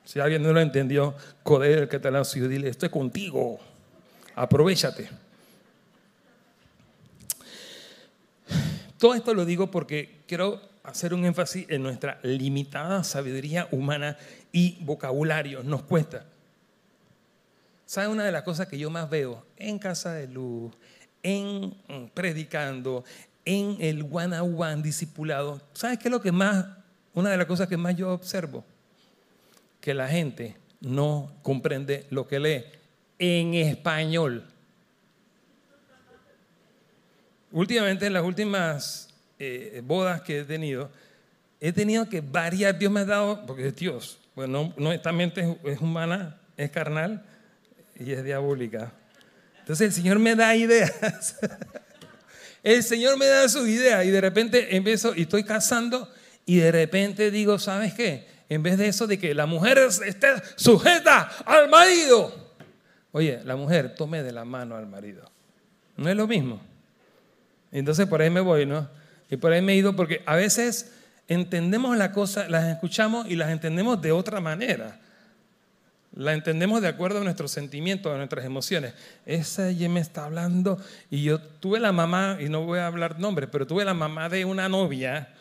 Si 0.05 0.19
alguien 0.19 0.43
no 0.43 0.53
lo 0.53 0.61
entendió, 0.61 1.15
codea 1.41 1.79
el 1.79 1.89
que 1.89 1.97
te 1.97 2.11
la 2.11 2.21
dile, 2.21 2.69
estoy 2.69 2.89
contigo, 2.89 3.57
aprovechate. 4.35 5.09
Todo 8.97 9.13
esto 9.13 9.33
lo 9.33 9.45
digo 9.45 9.69
porque 9.69 10.21
quiero 10.27 10.61
hacer 10.83 11.13
un 11.13 11.25
énfasis 11.25 11.65
en 11.69 11.83
nuestra 11.83 12.19
limitada 12.23 13.03
sabiduría 13.03 13.67
humana 13.71 14.17
y 14.51 14.77
vocabulario. 14.81 15.61
Nos 15.61 15.83
cuesta. 15.83 16.25
¿Sabe 17.85 18.07
una 18.07 18.25
de 18.25 18.31
las 18.31 18.43
cosas 18.43 18.67
que 18.67 18.77
yo 18.77 18.89
más 18.89 19.09
veo 19.09 19.45
en 19.57 19.79
Casa 19.79 20.13
de 20.13 20.27
Luz, 20.27 20.73
en 21.23 21.75
predicando, 22.13 23.03
en 23.45 23.77
el 23.79 24.07
one 24.11 24.39
on 24.39 24.61
one 24.61 24.81
discipulado? 24.81 25.61
¿Sabes 25.73 25.99
qué 25.99 26.07
es 26.07 26.11
lo 26.11 26.21
que 26.21 26.31
más, 26.31 26.65
una 27.13 27.29
de 27.29 27.37
las 27.37 27.45
cosas 27.45 27.67
que 27.67 27.77
más 27.77 27.95
yo 27.95 28.11
observo? 28.11 28.65
Que 29.79 29.93
la 29.93 30.07
gente 30.07 30.57
no 30.81 31.31
comprende 31.43 32.07
lo 32.09 32.27
que 32.27 32.39
lee 32.39 32.65
en 33.19 33.53
español. 33.53 34.45
Últimamente, 37.51 38.05
en 38.05 38.13
las 38.13 38.23
últimas 38.23 39.09
eh, 39.39 39.81
bodas 39.83 40.21
que 40.21 40.39
he 40.39 40.43
tenido, 40.43 40.89
he 41.59 41.71
tenido 41.71 42.07
que 42.09 42.21
variar, 42.21 42.77
Dios 42.77 42.91
me 42.91 43.01
ha 43.01 43.05
dado, 43.05 43.45
porque 43.45 43.67
es 43.67 43.75
Dios, 43.75 44.19
bueno, 44.35 44.73
no, 44.77 44.91
esta 44.91 45.11
mente 45.11 45.57
es, 45.63 45.79
humana, 45.79 46.37
es 46.55 46.69
carnal 46.69 47.25
y 47.99 48.11
es 48.11 48.23
diabólica. 48.23 48.91
Entonces 49.59 49.87
el 49.87 49.93
Señor 49.93 50.19
me 50.19 50.35
da 50.35 50.55
ideas. 50.55 51.37
el 52.63 52.83
Señor 52.83 53.17
me 53.17 53.25
da 53.25 53.49
sus 53.49 53.67
ideas 53.67 54.05
y 54.05 54.09
de 54.11 54.21
repente 54.21 54.75
empiezo 54.75 55.15
y 55.15 55.23
estoy 55.23 55.43
casando 55.43 56.11
y 56.45 56.57
de 56.57 56.71
repente 56.71 57.31
digo, 57.31 57.57
¿sabes 57.57 57.93
qué? 57.93 58.27
En 58.49 58.63
vez 58.63 58.77
de 58.77 58.87
eso 58.87 59.07
de 59.07 59.17
que 59.17 59.33
la 59.33 59.45
mujer 59.45 59.77
esté 59.77 60.27
sujeta 60.55 61.31
al 61.45 61.67
marido, 61.69 62.47
Oye, 63.17 63.41
la 63.45 63.55
mujer 63.55 63.95
tome 63.95 64.21
de 64.21 64.31
la 64.31 64.45
mano 64.45 64.75
al 64.75 64.85
marido. 64.85 65.29
No 65.95 66.07
es 66.07 66.15
lo 66.15 66.27
mismo. 66.27 66.61
Entonces 67.71 68.07
por 68.07 68.21
ahí 68.21 68.29
me 68.29 68.41
voy, 68.41 68.65
¿no? 68.65 68.87
Y 69.29 69.37
por 69.37 69.51
ahí 69.51 69.61
me 69.61 69.73
he 69.73 69.75
ido 69.75 69.95
porque 69.95 70.21
a 70.25 70.35
veces 70.35 70.93
entendemos 71.27 71.97
la 71.97 72.11
cosa, 72.11 72.47
las 72.47 72.65
escuchamos 72.65 73.27
y 73.29 73.35
las 73.35 73.51
entendemos 73.51 74.01
de 74.01 74.11
otra 74.11 74.39
manera. 74.39 74.99
La 76.15 76.33
entendemos 76.33 76.81
de 76.81 76.87
acuerdo 76.87 77.19
a 77.21 77.23
nuestros 77.23 77.51
sentimientos, 77.51 78.11
a 78.11 78.17
nuestras 78.17 78.45
emociones. 78.45 78.93
Esa 79.25 79.69
ella 79.69 79.89
me 79.89 79.99
está 79.99 80.25
hablando 80.25 80.81
y 81.11 81.23
yo 81.23 81.39
tuve 81.39 81.79
la 81.79 81.91
mamá, 81.91 82.37
y 82.39 82.49
no 82.49 82.65
voy 82.65 82.79
a 82.79 82.87
hablar 82.87 83.19
nombres, 83.19 83.49
pero 83.51 83.67
tuve 83.67 83.85
la 83.85 83.93
mamá 83.93 84.29
de 84.29 84.45
una 84.45 84.67
novia, 84.67 85.33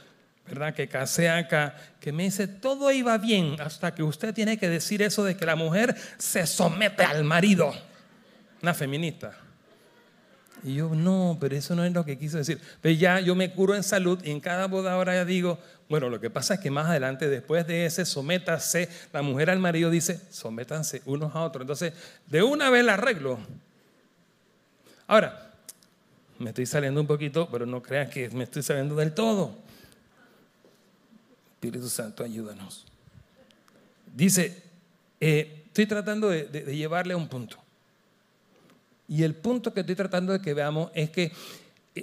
¿verdad? 0.46 0.74
Que 0.74 0.88
casé 0.88 1.30
acá, 1.30 1.76
que 2.00 2.12
me 2.12 2.24
dice, 2.24 2.46
todo 2.46 2.90
iba 2.92 3.16
bien 3.16 3.56
hasta 3.60 3.94
que 3.94 4.02
usted 4.02 4.34
tiene 4.34 4.58
que 4.58 4.68
decir 4.68 5.00
eso 5.00 5.24
de 5.24 5.36
que 5.36 5.46
la 5.46 5.56
mujer 5.56 5.96
se 6.18 6.46
somete 6.46 7.04
al 7.04 7.24
marido. 7.24 7.72
Una 8.60 8.74
feminista. 8.74 9.45
Y 10.62 10.74
yo, 10.74 10.94
no, 10.94 11.36
pero 11.40 11.54
eso 11.54 11.74
no 11.74 11.84
es 11.84 11.92
lo 11.92 12.04
que 12.04 12.18
quiso 12.18 12.38
decir. 12.38 12.60
Pero 12.80 12.94
ya 12.94 13.20
yo 13.20 13.34
me 13.34 13.52
curo 13.52 13.74
en 13.74 13.82
salud 13.82 14.18
y 14.24 14.30
en 14.30 14.40
cada 14.40 14.66
boda 14.66 14.92
ahora 14.92 15.14
ya 15.14 15.24
digo, 15.24 15.58
bueno, 15.88 16.08
lo 16.08 16.20
que 16.20 16.30
pasa 16.30 16.54
es 16.54 16.60
que 16.60 16.70
más 16.70 16.86
adelante, 16.86 17.28
después 17.28 17.66
de 17.66 17.86
ese 17.86 18.04
sométase, 18.04 18.88
la 19.12 19.22
mujer 19.22 19.50
al 19.50 19.58
marido 19.58 19.90
dice, 19.90 20.20
sométanse 20.30 21.02
unos 21.04 21.34
a 21.34 21.42
otros. 21.42 21.62
Entonces, 21.62 21.92
de 22.26 22.42
una 22.42 22.70
vez 22.70 22.84
la 22.84 22.94
arreglo. 22.94 23.38
Ahora, 25.06 25.52
me 26.38 26.50
estoy 26.50 26.66
saliendo 26.66 27.00
un 27.00 27.06
poquito, 27.06 27.48
pero 27.50 27.64
no 27.66 27.82
crean 27.82 28.10
que 28.10 28.28
me 28.30 28.44
estoy 28.44 28.62
saliendo 28.62 28.96
del 28.96 29.12
todo. 29.14 29.56
Espíritu 31.54 31.88
Santo, 31.88 32.24
ayúdanos. 32.24 32.84
Dice, 34.14 34.62
eh, 35.20 35.64
estoy 35.66 35.86
tratando 35.86 36.28
de, 36.28 36.44
de 36.44 36.76
llevarle 36.76 37.14
a 37.14 37.16
un 37.16 37.28
punto. 37.28 37.58
Y 39.08 39.22
el 39.22 39.34
punto 39.34 39.72
que 39.72 39.80
estoy 39.80 39.94
tratando 39.94 40.32
de 40.32 40.40
que 40.40 40.54
veamos 40.54 40.90
es 40.94 41.10
que 41.10 41.24
eh, 41.24 41.32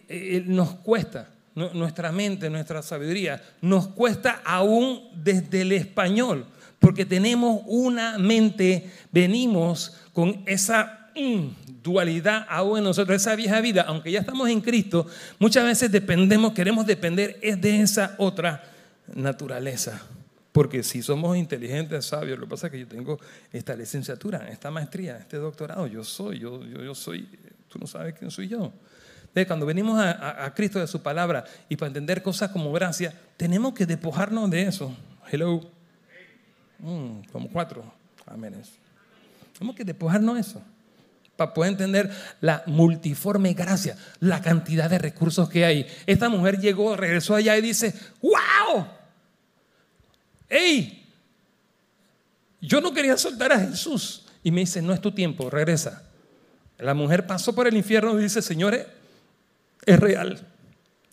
eh, 0.07 0.43
nos 0.45 0.71
cuesta 0.75 1.29
nuestra 1.55 2.11
mente, 2.11 2.49
nuestra 2.49 2.81
sabiduría, 2.81 3.41
nos 3.61 3.87
cuesta 3.89 4.41
aún 4.43 5.03
desde 5.15 5.61
el 5.61 5.71
español, 5.71 6.47
porque 6.79 7.05
tenemos 7.05 7.61
una 7.67 8.17
mente, 8.17 8.89
venimos 9.11 9.95
con 10.13 10.41
esa 10.47 11.11
mm, 11.15 11.81
dualidad 11.83 12.47
aún 12.49 12.79
en 12.79 12.85
nosotros, 12.85 13.21
esa 13.21 13.35
vieja 13.35 13.61
vida, 13.61 13.85
aunque 13.87 14.11
ya 14.11 14.21
estamos 14.21 14.49
en 14.49 14.61
Cristo, 14.61 15.05
muchas 15.37 15.63
veces 15.63 15.91
dependemos, 15.91 16.53
queremos 16.53 16.87
depender 16.87 17.37
es 17.43 17.61
de 17.61 17.81
esa 17.81 18.15
otra 18.17 18.63
naturaleza. 19.13 20.01
Porque 20.53 20.83
si 20.83 21.01
somos 21.01 21.35
inteligentes, 21.35 22.05
sabios, 22.05 22.39
lo 22.39 22.45
que 22.45 22.51
pasa 22.51 22.67
es 22.67 22.71
que 22.71 22.79
yo 22.79 22.87
tengo 22.87 23.19
esta 23.51 23.75
licenciatura, 23.75 24.47
esta 24.49 24.71
maestría, 24.71 25.17
este 25.17 25.35
doctorado, 25.35 25.87
yo 25.87 26.05
soy, 26.05 26.39
yo, 26.39 26.63
yo, 26.63 26.81
yo 26.81 26.95
soy, 26.95 27.27
tú 27.67 27.79
no 27.79 27.87
sabes 27.87 28.13
quién 28.13 28.31
soy 28.31 28.47
yo 28.47 28.71
cuando 29.47 29.65
venimos 29.65 29.99
a, 29.99 30.53
Cristo 30.55 30.79
de 30.79 30.87
su 30.87 31.01
palabra 31.01 31.43
y 31.67 31.75
para 31.75 31.87
entender 31.87 32.21
cosas 32.21 32.51
como 32.51 32.71
gracia, 32.71 33.13
tenemos 33.35 33.73
que 33.73 33.85
despojarnos 33.85 34.49
de 34.49 34.63
eso. 34.63 34.95
Hello. 35.31 35.61
Mm, 36.79 37.23
como 37.31 37.49
cuatro. 37.49 37.83
Amén. 38.27 38.55
Tenemos 39.53 39.75
que 39.75 39.83
despojarnos 39.83 40.35
de 40.35 40.41
eso. 40.41 40.61
Para 41.35 41.51
poder 41.51 41.71
entender 41.71 42.11
la 42.41 42.61
multiforme 42.67 43.53
gracia, 43.53 43.97
la 44.19 44.39
cantidad 44.39 44.87
de 44.87 44.99
recursos 44.99 45.49
que 45.49 45.65
hay. 45.65 45.87
Esta 46.05 46.29
mujer 46.29 46.59
llegó, 46.59 46.95
regresó 46.95 47.33
allá 47.35 47.57
y 47.57 47.61
dice, 47.61 47.95
¡Wow! 48.21 48.85
¡Ey! 50.53 51.03
Yo 52.61 52.79
no 52.79 52.93
quería 52.93 53.17
soltar 53.17 53.51
a 53.51 53.59
Jesús. 53.59 54.25
Y 54.43 54.51
me 54.51 54.61
dice, 54.61 54.81
no 54.81 54.93
es 54.93 55.01
tu 55.01 55.11
tiempo, 55.11 55.49
regresa. 55.49 56.03
La 56.77 56.93
mujer 56.93 57.25
pasó 57.25 57.55
por 57.55 57.67
el 57.67 57.75
infierno 57.75 58.19
y 58.19 58.23
dice, 58.23 58.41
señores, 58.41 58.85
es 59.85 59.99
real 59.99 60.45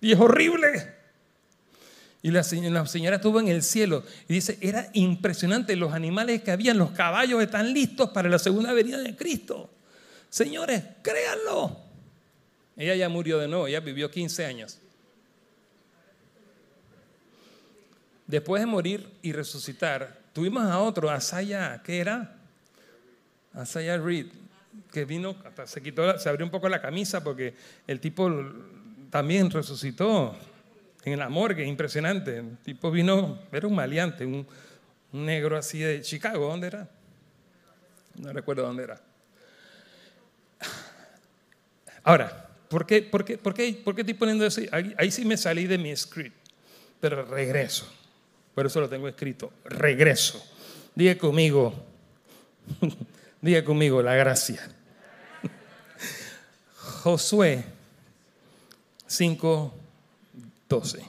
y 0.00 0.12
es 0.12 0.18
horrible. 0.18 0.94
Y 2.22 2.30
la 2.30 2.42
señora, 2.42 3.16
estuvo 3.16 3.40
en 3.40 3.48
el 3.48 3.62
cielo 3.62 4.04
y 4.28 4.34
dice, 4.34 4.58
era 4.60 4.90
impresionante 4.92 5.74
los 5.76 5.94
animales 5.94 6.42
que 6.42 6.50
habían, 6.50 6.76
los 6.76 6.90
caballos 6.90 7.42
están 7.42 7.72
listos 7.72 8.10
para 8.10 8.28
la 8.28 8.38
segunda 8.38 8.72
venida 8.72 8.98
de 8.98 9.16
Cristo. 9.16 9.70
Señores, 10.28 10.82
créanlo. 11.02 11.78
Ella 12.76 12.94
ya 12.94 13.08
murió 13.08 13.38
de 13.38 13.48
nuevo, 13.48 13.66
ella 13.66 13.80
vivió 13.80 14.10
15 14.10 14.44
años. 14.44 14.78
Después 18.30 18.62
de 18.62 18.66
morir 18.66 19.10
y 19.22 19.32
resucitar, 19.32 20.20
tuvimos 20.32 20.62
a 20.62 20.78
otro, 20.78 21.10
Asaya, 21.10 21.82
¿qué 21.82 21.98
era? 21.98 22.36
Asaya 23.52 23.98
Reed, 23.98 24.26
que 24.92 25.04
vino, 25.04 25.34
se 25.64 25.82
quitó, 25.82 26.16
se 26.16 26.28
abrió 26.28 26.46
un 26.46 26.50
poco 26.52 26.68
la 26.68 26.80
camisa 26.80 27.24
porque 27.24 27.56
el 27.88 27.98
tipo 27.98 28.30
también 29.10 29.50
resucitó 29.50 30.36
en 31.02 31.18
la 31.18 31.28
morgue, 31.28 31.66
impresionante. 31.66 32.36
El 32.36 32.58
tipo 32.58 32.92
vino, 32.92 33.40
era 33.50 33.66
un 33.66 33.74
maleante, 33.74 34.24
un, 34.24 34.46
negro 35.10 35.56
así 35.56 35.80
de 35.80 36.00
Chicago, 36.02 36.46
¿dónde 36.46 36.68
era? 36.68 36.88
No 38.14 38.32
recuerdo 38.32 38.62
dónde 38.62 38.84
era. 38.84 39.00
Ahora, 42.04 42.48
¿por 42.68 42.86
qué, 42.86 43.02
por 43.02 43.24
qué, 43.24 43.38
por 43.38 43.54
qué, 43.54 43.72
por 43.84 43.96
qué 43.96 44.02
estoy 44.02 44.14
poniendo 44.14 44.46
eso? 44.46 44.60
Ahí 44.70 45.10
sí 45.10 45.24
me 45.24 45.36
salí 45.36 45.66
de 45.66 45.78
mi 45.78 45.96
script, 45.96 46.36
pero 47.00 47.24
regreso. 47.24 47.92
Por 48.54 48.66
eso 48.66 48.80
lo 48.80 48.88
tengo 48.88 49.08
escrito, 49.08 49.52
regreso. 49.64 50.44
Diga 50.94 51.16
conmigo, 51.16 51.74
diga 53.40 53.64
conmigo 53.64 54.02
la 54.02 54.14
gracia. 54.14 54.60
Josué 56.76 57.64
5.12. 59.08 61.00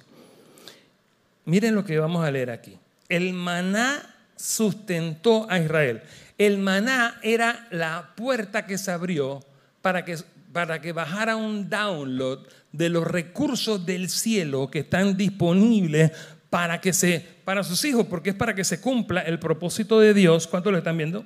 Miren 1.46 1.76
lo 1.76 1.84
que 1.84 2.00
vamos 2.00 2.26
a 2.26 2.32
leer 2.32 2.52
aquí. 2.52 2.78
El 3.10 3.34
maná 3.34 4.16
sustentó 4.36 5.48
a 5.50 5.60
Israel. 5.60 6.02
El 6.38 6.58
maná 6.58 7.20
era 7.24 7.68
la 7.72 8.14
puerta 8.16 8.66
que 8.66 8.78
se 8.78 8.92
abrió 8.92 9.44
para 9.82 10.06
que, 10.06 10.18
para 10.54 10.82
que 10.82 10.92
bajara 10.92 11.36
un 11.36 11.70
download 11.70 12.48
de 12.72 12.90
los 12.90 13.06
recursos 13.06 13.86
del 13.86 14.10
cielo 14.10 14.72
que 14.72 14.80
están 14.80 15.18
disponibles 15.18 16.12
para 16.52 16.82
que 16.82 16.92
se 16.92 17.26
para 17.46 17.64
sus 17.64 17.84
hijos, 17.86 18.06
porque 18.08 18.32
es 18.32 18.36
para 18.36 18.54
que 18.54 18.66
se 18.66 18.82
cumpla 18.82 19.22
el 19.22 19.40
propósito 19.40 20.02
de 20.02 20.14
Dios. 20.14 20.48
¿Cuántos 20.48 20.74
lo 20.74 20.78
están 20.78 20.98
viendo? 20.98 21.26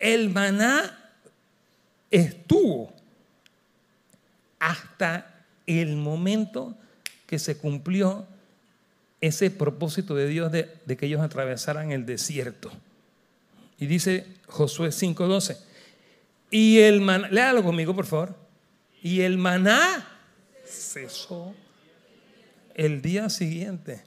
El 0.00 0.30
maná 0.30 1.12
estuvo 2.10 2.92
hasta 4.58 5.44
el 5.64 5.94
momento 5.94 6.76
que 7.26 7.38
se 7.38 7.56
cumplió 7.56 8.26
ese 9.20 9.48
propósito 9.48 10.16
de 10.16 10.26
Dios 10.26 10.50
de, 10.50 10.96
que 10.98 11.06
ellos 11.06 11.20
atravesaran 11.20 11.92
el 11.92 12.06
desierto. 12.06 12.72
Y 13.78 13.86
dice 13.86 14.26
Josué 14.48 14.88
5:12. 14.88 15.56
Y 16.50 16.80
el 16.80 17.00
maná, 17.00 17.62
conmigo 17.62 17.94
por 17.94 18.06
favor. 18.06 18.34
Y 19.00 19.20
el 19.20 19.38
maná 19.38 20.04
cesó 20.66 21.54
el 22.74 23.02
día 23.02 23.30
siguiente, 23.30 24.04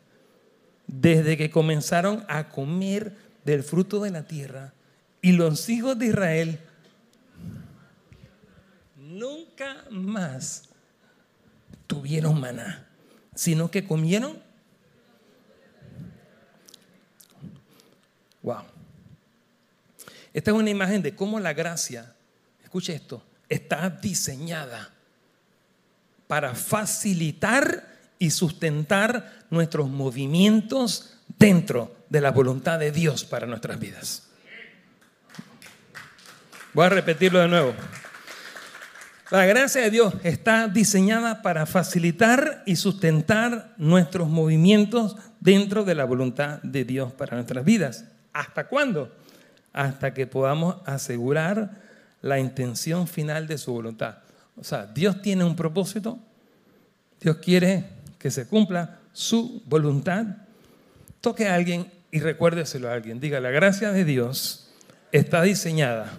desde 0.86 1.38
que 1.38 1.50
comenzaron 1.50 2.26
a 2.28 2.50
comer 2.50 3.16
del 3.44 3.64
fruto 3.64 4.02
de 4.02 4.12
la 4.12 4.24
tierra. 4.24 4.74
Y 5.22 5.32
los 5.32 5.68
hijos 5.70 5.98
de 5.98 6.08
Israel 6.08 6.60
nunca 8.96 9.86
más 9.90 10.70
tuvieron 11.88 12.40
maná, 12.40 12.88
sino 13.34 13.72
que 13.72 13.86
comieron. 13.86 14.42
Wow. 18.44 18.64
Esta 20.34 20.52
es 20.52 20.58
una 20.58 20.70
imagen 20.70 21.02
de 21.02 21.16
cómo 21.16 21.40
la 21.40 21.54
gracia, 21.54 22.14
escuche 22.64 22.94
esto, 22.94 23.24
está 23.50 23.90
diseñada 23.90 24.94
para 26.28 26.54
facilitar 26.54 27.97
y 28.20 28.32
sustentar 28.32 29.46
nuestros 29.50 29.90
movimientos 29.90 31.18
dentro 31.38 31.96
de 32.10 32.22
la 32.22 32.32
voluntad 32.32 32.80
de 32.80 32.92
Dios 32.92 33.24
para 33.26 33.48
nuestras 33.48 33.80
vidas. 33.80 34.28
Voy 36.74 36.86
a 36.86 36.90
repetirlo 36.90 37.40
de 37.40 37.48
nuevo. 37.48 37.74
La 39.30 39.46
gracia 39.46 39.82
de 39.82 39.92
Dios 39.92 40.14
está 40.24 40.70
diseñada 40.70 41.42
para 41.42 41.66
facilitar 41.66 42.64
y 42.66 42.78
sustentar 42.78 43.74
nuestros 43.78 44.30
movimientos 44.30 45.18
dentro 45.42 45.84
de 45.84 45.96
la 45.96 46.06
voluntad 46.06 46.62
de 46.62 46.86
Dios 46.86 47.12
para 47.12 47.36
nuestras 47.36 47.66
vidas. 47.66 48.06
¿Hasta 48.32 48.68
cuándo? 48.68 49.14
Hasta 49.74 50.14
que 50.14 50.28
podamos 50.28 50.78
asegurar 50.86 51.82
la 52.22 52.40
intención 52.40 53.08
final 53.08 53.48
de 53.48 53.58
su 53.58 53.74
voluntad. 53.74 54.20
O 54.56 54.64
sea, 54.64 54.86
Dios 54.86 55.22
tiene 55.22 55.44
un 55.44 55.56
propósito, 55.56 56.20
Dios 57.20 57.38
quiere 57.38 57.97
que 58.18 58.32
se 58.32 58.48
cumpla 58.48 59.00
su 59.14 59.62
voluntad. 59.66 60.26
Toque 61.22 61.48
a 61.48 61.56
alguien 61.56 61.92
y 62.12 62.20
recuérdeselo 62.20 62.90
a 62.90 62.94
alguien. 62.94 63.20
Diga, 63.20 63.40
la 63.40 63.52
gracia 63.52 63.92
de 63.92 64.06
Dios 64.06 64.70
está 65.12 65.42
diseñada 65.42 66.12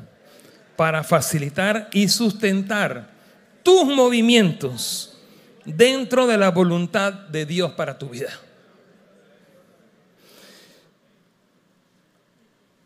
para 0.76 1.02
facilitar 1.02 1.88
y 1.92 2.08
sustentar 2.08 3.10
tus 3.62 3.84
movimientos 3.84 5.18
dentro 5.64 6.26
de 6.26 6.38
la 6.38 6.50
voluntad 6.50 7.12
de 7.12 7.46
Dios 7.46 7.72
para 7.72 7.98
tu 7.98 8.08
vida. 8.08 8.30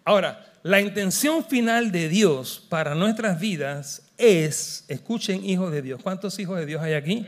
Ahora, 0.05 0.53
la 0.63 0.81
intención 0.81 1.45
final 1.45 1.93
de 1.93 2.09
Dios 2.09 2.65
para 2.69 2.95
nuestras 2.95 3.39
vidas 3.39 4.03
es, 4.19 4.85
escuchen 4.89 5.45
hijos 5.45 5.73
de 5.73 5.83
Dios, 5.83 6.01
¿cuántos 6.03 6.39
hijos 6.39 6.59
de 6.59 6.67
Dios 6.67 6.83
hay 6.83 6.95
aquí? 6.95 7.27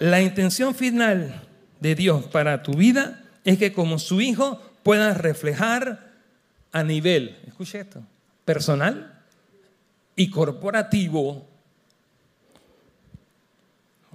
La 0.00 0.22
intención 0.22 0.74
final 0.74 1.42
de 1.78 1.94
Dios 1.94 2.24
para 2.24 2.62
tu 2.62 2.72
vida 2.72 3.22
es 3.44 3.58
que 3.58 3.74
como 3.74 3.98
su 3.98 4.22
hijo 4.22 4.58
puedas 4.82 5.18
reflejar 5.18 6.10
a 6.72 6.82
nivel, 6.82 7.38
esto, 7.74 8.02
personal 8.46 9.22
y 10.16 10.30
corporativo 10.30 11.46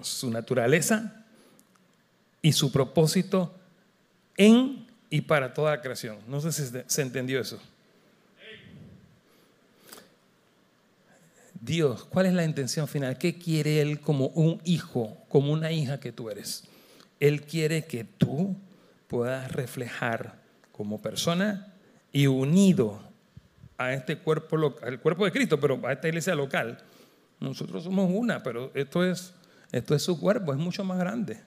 su 0.02 0.32
naturaleza 0.32 1.24
y 2.41 2.52
su 2.54 2.71
propósito 2.71 3.54
en 4.38 4.88
y 5.12 5.21
para 5.21 5.54
toda 5.54 5.76
la 5.76 5.82
creación. 5.82 6.17
No 6.28 6.41
sé 6.41 6.52
si 6.52 6.63
se 6.88 7.02
entendió 7.04 7.39
eso. 7.39 7.60
Dios, 11.65 12.06
¿cuál 12.06 12.28
es 12.28 12.34
la 12.34 12.43
intención 12.43 12.88
final? 12.88 13.17
¿Qué 13.17 13.39
quiere 13.39 13.82
Él 13.82 13.99
como 13.99 14.28
un 14.28 14.62
hijo, 14.65 15.17
como 15.30 15.51
una 15.51 15.71
hija 15.71 15.99
que 15.99 16.12
tú 16.12 16.30
eres? 16.30 16.65
Él 17.19 17.41
quiere 17.41 17.86
que 17.86 18.04
tú 18.04 18.56
puedas 19.08 19.51
reflejar 19.51 20.43
como 20.71 21.01
persona 21.01 21.73
y 22.12 22.28
unido 22.28 23.01
a 23.80 23.93
este 23.93 24.19
cuerpo 24.19 24.58
local, 24.58 24.89
al 24.89 24.99
cuerpo 24.99 25.25
de 25.25 25.32
Cristo, 25.32 25.60
pero 25.60 25.82
a 25.88 25.91
esta 25.91 26.08
iglesia 26.08 26.36
local. 26.36 26.78
Nosotros 27.39 27.84
somos 27.84 28.12
una, 28.13 28.43
pero 28.43 28.69
esto 28.75 29.04
es, 29.04 29.34
esto 29.71 29.95
es 29.95 30.04
su 30.04 30.19
cuerpo, 30.19 30.54
es 30.54 30.60
mucho 30.60 30.84
más 30.84 30.99
grande. 30.99 31.41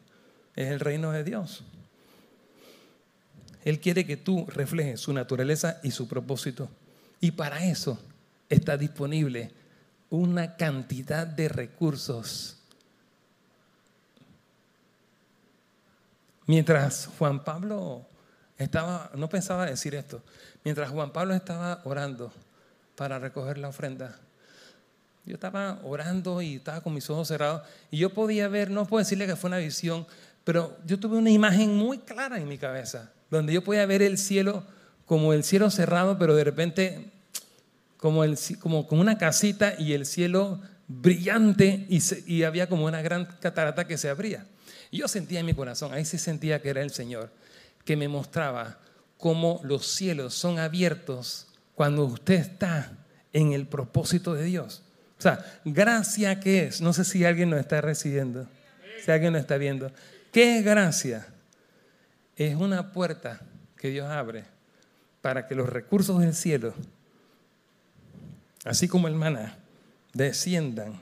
Es 0.57 0.66
el 0.66 0.81
reino 0.81 1.12
de 1.12 1.22
Dios. 1.22 1.62
Él 3.64 3.78
quiere 3.78 4.04
que 4.04 4.16
tú 4.16 4.46
reflejes 4.48 4.98
su 4.98 5.12
naturaleza 5.12 5.78
y 5.85 5.92
su 5.92 6.09
propósito. 6.09 6.68
Y 7.20 7.31
para 7.31 7.64
eso 7.64 8.02
está 8.48 8.76
disponible 8.76 9.52
una 10.11 10.57
cantidad 10.57 11.27
de 11.27 11.49
recursos. 11.49 12.57
Mientras 16.47 17.11
Juan 17.18 17.44
Pablo 17.44 18.07
estaba, 18.57 19.11
no 19.14 19.29
pensaba 19.29 19.66
decir 19.66 19.94
esto, 19.94 20.23
mientras 20.64 20.90
Juan 20.90 21.12
Pablo 21.12 21.35
estaba 21.35 21.83
orando 21.85 22.33
para 22.97 23.18
recoger 23.18 23.59
la 23.59 23.68
ofrenda, 23.68 24.18
yo 25.27 25.35
estaba 25.35 25.79
orando 25.85 26.40
y 26.40 26.57
estaba 26.57 26.81
con 26.81 26.94
mis 26.94 27.09
ojos 27.11 27.29
cerrados 27.29 27.62
y 27.90 27.99
yo 27.99 28.14
podía 28.14 28.49
ver, 28.49 28.71
no 28.71 28.87
puedo 28.87 29.01
decirle 29.01 29.27
que 29.27 29.37
fue 29.37 29.49
una 29.49 29.59
visión, 29.59 30.07
pero 30.42 30.79
yo 30.87 30.99
tuve 30.99 31.18
una 31.18 31.29
imagen 31.29 31.77
muy 31.77 31.99
clara 31.99 32.38
en 32.38 32.49
mi 32.49 32.57
cabeza, 32.57 33.12
donde 33.31 33.53
yo 33.53 33.62
podía 33.62 33.85
ver 33.85 34.01
el 34.01 34.16
cielo 34.16 34.64
como 35.05 35.35
el 35.35 35.44
cielo 35.44 35.71
cerrado, 35.71 36.18
pero 36.18 36.35
de 36.35 36.44
repente 36.44 37.12
como, 37.99 38.25
el, 38.25 38.39
como, 38.61 38.87
una 38.91 39.19
casita 39.19 39.75
y 39.79 39.93
el 39.93 40.07
cielo 40.07 40.61
brillante 40.87 41.87
y, 41.91 42.01
y 42.27 42.45
había 42.45 42.69
como 42.69 42.87
una 42.87 43.03
gran 43.03 43.27
catarata 43.27 43.87
que 43.87 43.99
se 43.99 44.09
abría. 44.09 44.47
Yo 44.91 45.07
sentía 45.07 45.41
en 45.41 45.47
mi 45.47 45.53
corazón, 45.53 45.93
ahí 45.93 46.07
sí 46.07 46.17
sentía 46.17 46.63
que 46.63 46.71
era 46.71 46.81
el 46.81 46.91
Señor, 46.91 47.31
que 47.85 47.97
me 47.97 48.09
mostraba 48.09 48.79
cómo 49.19 49.61
los 49.65 49.87
cielos 49.87 50.33
son 50.33 50.59
abiertos 50.59 51.49
cuando 51.75 52.05
usted 52.05 52.35
está 52.35 52.93
en 53.33 53.53
el 53.53 53.67
propósito 53.67 54.33
de 54.35 54.45
Dios. 54.45 54.83
O 55.19 55.23
sea, 55.23 55.45
gracia 55.65 56.41
qué 56.41 56.65
es, 56.65 56.81
no 56.81 56.93
sé 56.93 57.05
si 57.05 57.25
alguien 57.25 57.51
nos 57.51 57.61
está 57.61 57.81
recibiendo, 57.81 58.47
si 59.05 59.11
alguien 59.11 59.33
nos 59.33 59.41
está 59.41 59.59
viendo. 59.59 59.91
¿Qué 60.33 60.59
es 60.59 60.65
gracia? 60.65 61.27
Es 62.37 62.55
una 62.55 62.93
puerta 62.93 63.41
que 63.77 63.91
Dios 63.91 64.09
abre 64.09 64.45
para 65.21 65.47
que 65.47 65.57
los 65.57 65.69
recursos 65.69 66.21
del 66.21 66.35
cielo 66.35 66.73
así 68.68 68.87
como 68.87 69.09
el 69.09 69.14
maná, 69.14 69.59
desciendan 70.12 71.00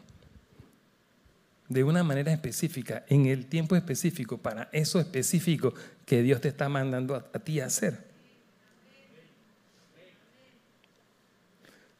de 1.68 1.82
una 1.82 2.04
manera 2.04 2.32
específica, 2.32 3.04
en 3.08 3.26
el 3.26 3.46
tiempo 3.46 3.74
específico, 3.74 4.38
para 4.38 4.68
eso 4.72 5.00
específico 5.00 5.74
que 6.04 6.22
Dios 6.22 6.40
te 6.40 6.48
está 6.48 6.68
mandando 6.68 7.16
a, 7.16 7.38
ti 7.40 7.58
a 7.58 7.66
hacer. 7.66 8.06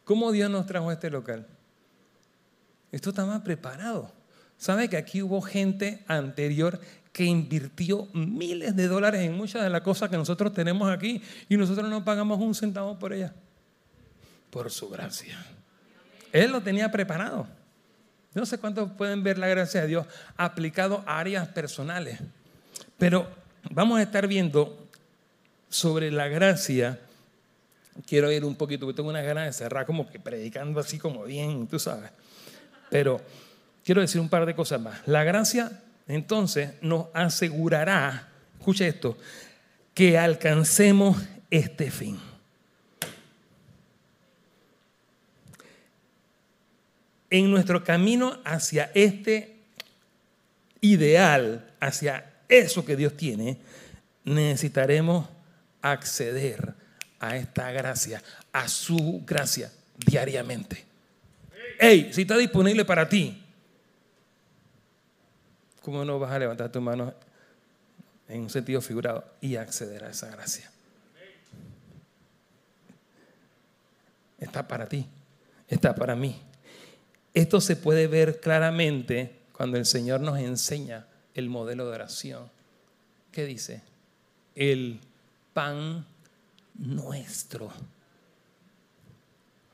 ¿Cómo 0.05 0.31
Dios 0.31 0.49
nos 0.49 0.67
trajo 0.67 0.89
a 0.89 0.93
este 0.93 1.11
local? 1.11 1.49
Esto 2.93 3.11
estaba 3.11 3.43
preparado. 3.43 4.13
¿Sabe 4.57 4.89
que 4.89 4.97
aquí 4.97 5.21
hubo 5.21 5.43
gente 5.43 6.05
anterior 6.07 6.81
que 7.13 7.25
invirtió 7.25 8.07
miles 8.13 8.77
de 8.77 8.87
dólares 8.87 9.23
en 9.23 9.35
muchas 9.37 9.65
de 9.65 9.71
las 9.71 9.81
cosas 9.81 10.09
que 10.11 10.17
nosotros 10.17 10.53
tenemos 10.53 10.89
aquí 10.89 11.21
y 11.49 11.57
nosotros 11.57 11.91
no 11.91 12.05
pagamos 12.05 12.39
un 12.39 12.55
centavo 12.55 12.97
por 13.01 13.13
ellas? 13.13 13.33
Por 14.51 14.71
su 14.71 14.89
gracia. 14.89 15.56
Él 16.37 16.53
lo 16.53 16.61
tenía 16.61 16.91
preparado. 16.91 17.47
No 18.35 18.45
sé 18.45 18.59
cuántos 18.59 18.91
pueden 18.93 19.23
ver 19.23 19.39
la 19.39 19.47
gracia 19.47 19.81
de 19.81 19.87
Dios 19.87 20.07
aplicado 20.37 21.03
a 21.07 21.19
áreas 21.19 21.49
personales, 21.49 22.19
pero 22.99 23.27
vamos 23.71 23.99
a 23.99 24.03
estar 24.03 24.27
viendo 24.27 24.89
sobre 25.71 26.11
la 26.11 26.29
gracia. 26.29 27.01
Quiero 28.07 28.31
ir 28.31 28.45
un 28.45 28.55
poquito, 28.55 28.85
porque 28.85 28.97
tengo 28.97 29.09
una 29.09 29.23
ganas 29.23 29.47
de 29.47 29.53
cerrar 29.55 29.87
como 29.87 30.11
que 30.11 30.21
predicando 30.21 30.79
así 30.81 30.99
como 30.99 31.25
bien, 31.25 31.67
tú 31.67 31.79
sabes. 31.79 32.11
Pero 32.91 33.19
quiero 33.83 34.03
decir 34.03 34.21
un 34.21 34.29
par 34.29 34.45
de 34.45 34.55
cosas 34.55 34.79
más. 34.79 35.01
La 35.07 35.25
gracia 35.25 35.83
entonces 36.07 36.75
nos 36.83 37.07
asegurará, 37.15 38.29
escucha 38.59 38.87
esto, 38.87 39.17
que 39.95 40.19
alcancemos 40.19 41.17
este 41.51 41.91
fin. 41.91 42.21
En 47.31 47.51
nuestro 47.51 47.83
camino 47.83 48.41
hacia 48.45 48.91
este 48.95 49.57
ideal, 50.81 51.75
hacia 51.81 52.33
eso 52.49 52.85
que 52.85 52.97
Dios 52.97 53.17
tiene, 53.17 53.59
necesitaremos 54.25 55.29
acceder 55.83 56.75
a 57.21 57.37
esta 57.37 57.71
gracia, 57.73 58.23
a 58.53 58.69
su 58.69 59.23
gracia 59.25 59.71
diariamente. 60.07 60.85
Hey, 61.79 62.11
si 62.13 62.23
está 62.23 62.37
disponible 62.37 62.85
para 62.85 63.09
ti, 63.09 63.43
¿cómo 65.83 66.05
no 66.05 66.19
vas 66.19 66.33
a 66.33 66.39
levantar 66.39 66.71
tu 66.71 66.81
mano 66.81 67.15
en 68.29 68.43
un 68.43 68.51
sentido 68.51 68.81
figurado 68.81 69.25
y 69.41 69.57
acceder 69.57 70.05
a 70.05 70.11
esa 70.11 70.29
gracia? 70.31 70.71
Está 74.39 74.67
para 74.67 74.87
ti, 74.87 75.07
está 75.69 75.95
para 75.95 76.15
mí. 76.15 76.41
Esto 77.37 77.61
se 77.61 77.77
puede 77.77 78.07
ver 78.07 78.41
claramente 78.41 79.31
cuando 79.53 79.77
el 79.77 79.85
Señor 79.85 80.23
nos 80.23 80.39
enseña 80.39 81.07
el 81.35 81.51
modelo 81.51 81.85
de 81.85 81.95
oración. 81.95 82.51
¿Qué 83.31 83.45
dice? 83.45 83.83
El 84.55 85.01
pan 85.53 86.07
nuestro. 86.79 87.71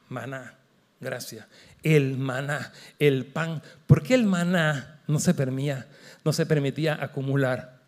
Maná, 0.09 0.57
gracias. 1.01 1.46
El 1.85 2.16
maná, 2.16 2.72
el 2.98 3.27
pan. 3.27 3.62
¿Por 3.87 4.03
qué 4.03 4.14
el 4.14 4.25
maná 4.25 5.01
no 5.07 5.20
se 5.20 5.33
permitía, 5.33 5.87
no 6.25 6.33
se 6.33 6.44
permitía 6.46 7.01
acumular? 7.01 7.81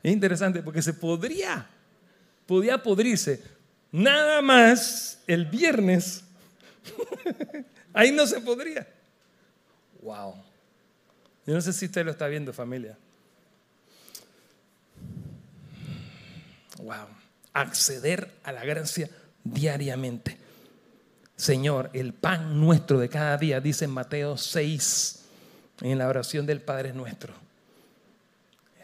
Es 0.00 0.12
interesante 0.12 0.62
porque 0.62 0.80
se 0.80 0.94
podría, 0.94 1.66
podía 2.46 2.80
podrirse, 2.80 3.55
Nada 3.96 4.42
más 4.42 5.20
el 5.26 5.46
viernes. 5.46 6.22
Ahí 7.94 8.12
no 8.12 8.26
se 8.26 8.42
podría. 8.42 8.86
Wow. 10.02 10.34
Yo 11.46 11.54
no 11.54 11.62
sé 11.62 11.72
si 11.72 11.86
usted 11.86 12.04
lo 12.04 12.10
está 12.10 12.26
viendo, 12.26 12.52
familia. 12.52 12.98
Wow. 16.76 17.06
Acceder 17.54 18.30
a 18.44 18.52
la 18.52 18.66
gracia 18.66 19.08
diariamente. 19.42 20.36
Señor, 21.34 21.88
el 21.94 22.12
pan 22.12 22.60
nuestro 22.60 22.98
de 22.98 23.08
cada 23.08 23.38
día, 23.38 23.62
dice 23.62 23.86
en 23.86 23.92
Mateo 23.92 24.36
6, 24.36 25.24
en 25.80 25.96
la 25.96 26.06
oración 26.06 26.44
del 26.44 26.60
Padre 26.60 26.92
nuestro. 26.92 27.32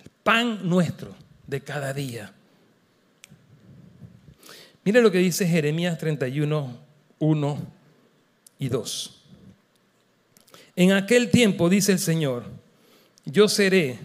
El 0.03 0.09
pan 0.23 0.67
nuestro 0.67 1.15
de 1.47 1.61
cada 1.61 1.93
día. 1.93 2.33
Mire 4.85 5.01
lo 5.01 5.11
que 5.11 5.19
dice 5.19 5.47
Jeremías 5.47 5.99
31, 5.99 6.77
1 7.19 7.59
y 8.59 8.69
2. 8.69 9.23
En 10.75 10.93
aquel 10.93 11.31
tiempo, 11.31 11.69
dice 11.69 11.93
el 11.93 11.99
Señor, 11.99 12.45
yo 13.25 13.49
seré 13.49 13.99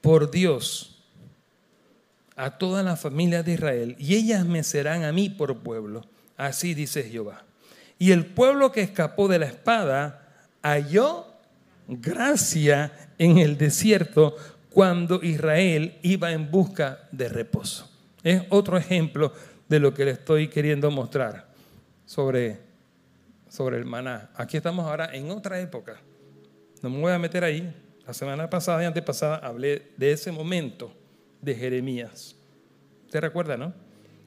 por 0.00 0.30
Dios 0.30 1.02
a 2.36 2.58
toda 2.58 2.82
la 2.82 2.96
familia 2.96 3.42
de 3.42 3.52
Israel, 3.52 3.96
y 3.98 4.16
ellas 4.16 4.44
me 4.44 4.62
serán 4.62 5.04
a 5.04 5.12
mí 5.12 5.30
por 5.30 5.58
pueblo. 5.58 6.04
Así 6.36 6.74
dice 6.74 7.04
Jehová. 7.04 7.44
Y 7.98 8.10
el 8.10 8.26
pueblo 8.26 8.72
que 8.72 8.82
escapó 8.82 9.28
de 9.28 9.38
la 9.38 9.46
espada 9.46 10.28
halló 10.62 11.26
gracia 11.86 12.92
en 13.18 13.38
el 13.38 13.56
desierto 13.56 14.36
cuando 14.70 15.22
Israel 15.22 15.96
iba 16.02 16.32
en 16.32 16.50
busca 16.50 17.08
de 17.12 17.28
reposo. 17.28 17.93
Es 18.24 18.42
otro 18.48 18.78
ejemplo 18.78 19.32
de 19.68 19.78
lo 19.78 19.92
que 19.92 20.06
le 20.06 20.12
estoy 20.12 20.48
queriendo 20.48 20.90
mostrar 20.90 21.46
sobre, 22.06 22.58
sobre 23.48 23.76
el 23.76 23.84
maná. 23.84 24.30
Aquí 24.34 24.56
estamos 24.56 24.86
ahora 24.86 25.14
en 25.14 25.30
otra 25.30 25.60
época. 25.60 26.00
No 26.82 26.88
me 26.88 27.00
voy 27.00 27.12
a 27.12 27.18
meter 27.18 27.44
ahí. 27.44 27.72
La 28.06 28.14
semana 28.14 28.48
pasada 28.48 28.82
y 28.82 28.86
antepasada 28.86 29.36
hablé 29.36 29.92
de 29.98 30.12
ese 30.12 30.32
momento 30.32 30.94
de 31.42 31.54
Jeremías. 31.54 32.34
¿Usted 33.04 33.20
recuerda, 33.20 33.58
no? 33.58 33.74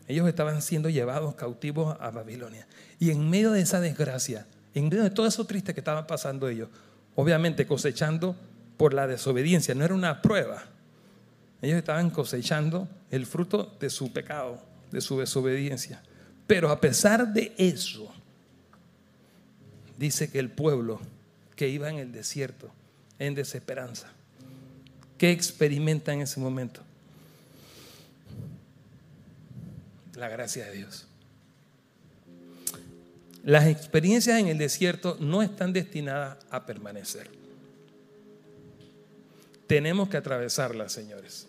Ellos 0.07 0.27
estaban 0.27 0.61
siendo 0.61 0.89
llevados 0.89 1.33
cautivos 1.35 1.97
a 1.99 2.11
Babilonia. 2.11 2.67
Y 2.99 3.09
en 3.09 3.29
medio 3.29 3.51
de 3.51 3.61
esa 3.61 3.81
desgracia, 3.81 4.45
en 4.73 4.89
medio 4.89 5.03
de 5.03 5.09
todo 5.09 5.25
eso 5.25 5.45
triste 5.45 5.73
que 5.73 5.81
estaban 5.81 6.05
pasando 6.05 6.47
ellos, 6.47 6.69
obviamente 7.15 7.65
cosechando 7.65 8.35
por 8.77 8.93
la 8.93 9.07
desobediencia, 9.07 9.73
no 9.73 9.83
era 9.83 9.93
una 9.93 10.21
prueba. 10.21 10.63
Ellos 11.61 11.77
estaban 11.77 12.11
cosechando 12.11 12.87
el 13.11 13.25
fruto 13.25 13.75
de 13.79 13.89
su 13.89 14.11
pecado, 14.11 14.61
de 14.91 15.01
su 15.01 15.17
desobediencia. 15.19 16.01
Pero 16.45 16.69
a 16.69 16.79
pesar 16.79 17.33
de 17.33 17.53
eso, 17.57 18.11
dice 19.97 20.29
que 20.29 20.39
el 20.39 20.49
pueblo 20.49 20.99
que 21.55 21.67
iba 21.67 21.89
en 21.89 21.97
el 21.97 22.11
desierto, 22.11 22.71
en 23.19 23.35
desesperanza, 23.35 24.07
¿qué 25.17 25.31
experimenta 25.31 26.13
en 26.13 26.21
ese 26.21 26.39
momento? 26.39 26.81
La 30.15 30.29
gracia 30.29 30.65
de 30.65 30.71
Dios. 30.71 31.07
Las 33.43 33.67
experiencias 33.67 34.39
en 34.39 34.47
el 34.47 34.57
desierto 34.57 35.17
no 35.19 35.41
están 35.41 35.73
destinadas 35.73 36.37
a 36.49 36.65
permanecer. 36.65 37.29
Tenemos 39.67 40.09
que 40.09 40.17
atravesarlas, 40.17 40.91
señores. 40.91 41.47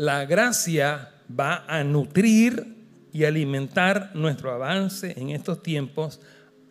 La 0.00 0.24
gracia 0.24 1.10
va 1.38 1.66
a 1.68 1.84
nutrir 1.84 2.74
y 3.12 3.24
alimentar 3.24 4.12
nuestro 4.14 4.50
avance 4.50 5.12
en 5.20 5.28
estos 5.28 5.62
tiempos 5.62 6.22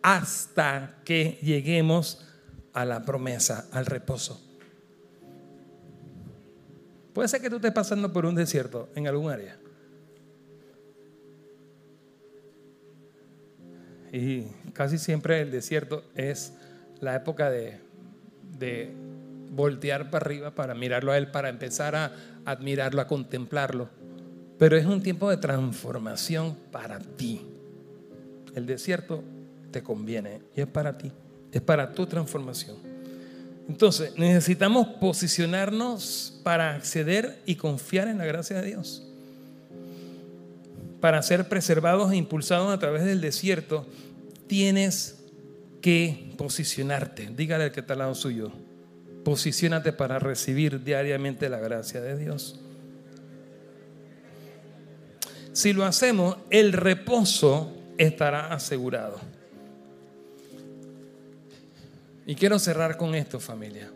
hasta 0.02 0.96
que 1.04 1.38
lleguemos 1.40 2.26
a 2.72 2.84
la 2.84 3.04
promesa, 3.04 3.68
al 3.70 3.86
reposo. 3.86 4.44
Puede 7.14 7.28
ser 7.28 7.40
que 7.40 7.48
tú 7.48 7.54
estés 7.54 7.70
pasando 7.70 8.12
por 8.12 8.26
un 8.26 8.34
desierto 8.34 8.88
en 8.96 9.06
algún 9.06 9.30
área. 9.30 9.56
Y 14.12 14.42
casi 14.72 14.98
siempre 14.98 15.40
el 15.40 15.52
desierto 15.52 16.02
es 16.16 16.52
la 16.98 17.14
época 17.14 17.48
de, 17.48 17.78
voltear 19.50 20.10
para 20.10 20.24
arriba 20.24 20.54
para 20.54 20.74
mirarlo 20.74 21.12
a 21.12 21.18
Él, 21.18 21.30
para 21.30 21.48
empezar 21.48 21.96
a 21.96 22.12
admirarlo, 22.44 23.00
a 23.00 23.06
contemplarlo. 23.06 23.88
Pero 24.58 24.76
es 24.76 24.86
un 24.86 25.02
tiempo 25.02 25.30
de 25.30 25.36
transformación 25.36 26.56
para 26.70 26.98
ti. 26.98 27.42
El 28.54 28.66
desierto 28.66 29.22
te 29.70 29.82
conviene 29.82 30.40
y 30.56 30.60
es 30.60 30.66
para 30.66 30.98
ti, 30.98 31.12
es 31.52 31.60
para 31.60 31.92
tu 31.92 32.06
transformación. 32.06 32.76
Entonces, 33.68 34.12
necesitamos 34.16 34.86
posicionarnos 35.00 36.40
para 36.42 36.74
acceder 36.74 37.40
y 37.46 37.54
confiar 37.54 38.08
en 38.08 38.18
la 38.18 38.24
gracia 38.24 38.60
de 38.60 38.66
Dios 38.66 39.06
para 41.00 41.22
ser 41.22 41.48
preservados 41.48 42.12
e 42.12 42.16
impulsados 42.16 42.72
a 42.72 42.78
través 42.78 43.04
del 43.04 43.20
desierto, 43.20 43.86
tienes 44.46 45.18
que 45.80 46.34
posicionarte. 46.36 47.30
Dígale 47.34 47.64
al 47.64 47.72
que 47.72 47.80
está 47.80 47.94
al 47.94 48.00
lado 48.00 48.14
suyo. 48.14 48.52
Posiciónate 49.24 49.92
para 49.92 50.18
recibir 50.18 50.82
diariamente 50.82 51.48
la 51.48 51.58
gracia 51.58 52.00
de 52.00 52.16
Dios. 52.16 52.60
Si 55.52 55.72
lo 55.72 55.84
hacemos, 55.84 56.36
el 56.48 56.72
reposo 56.72 57.72
estará 57.98 58.52
asegurado. 58.52 59.18
Y 62.26 62.34
quiero 62.34 62.58
cerrar 62.58 62.96
con 62.96 63.14
esto, 63.14 63.40
familia. 63.40 63.90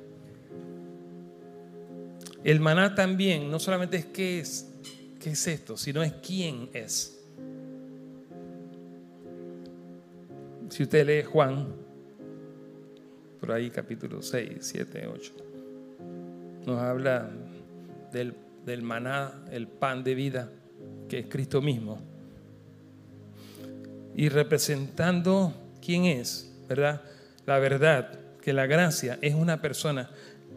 El 2.42 2.60
maná 2.60 2.94
también 2.94 3.50
no 3.50 3.58
solamente 3.58 3.96
es 3.96 4.06
que 4.06 4.40
es, 4.40 4.68
qué 5.20 5.30
es 5.30 5.46
esto, 5.46 5.76
sino 5.76 6.02
es 6.02 6.12
quién 6.14 6.68
es. 6.74 7.18
Si 10.68 10.82
usted 10.82 11.06
lee 11.06 11.22
Juan, 11.22 11.83
por 13.44 13.52
ahí 13.52 13.68
capítulo 13.68 14.22
6, 14.22 14.56
7, 14.58 15.06
8, 15.06 15.32
nos 16.64 16.80
habla 16.80 17.28
del, 18.10 18.32
del 18.64 18.80
maná, 18.80 19.44
el 19.50 19.68
pan 19.68 20.02
de 20.02 20.14
vida, 20.14 20.48
que 21.10 21.18
es 21.18 21.26
Cristo 21.26 21.60
mismo. 21.60 22.00
Y 24.16 24.30
representando 24.30 25.52
quién 25.84 26.06
es, 26.06 26.56
¿verdad? 26.66 27.02
La 27.44 27.58
verdad, 27.58 28.18
que 28.40 28.54
la 28.54 28.64
gracia 28.64 29.18
es 29.20 29.34
una 29.34 29.60
persona 29.60 30.08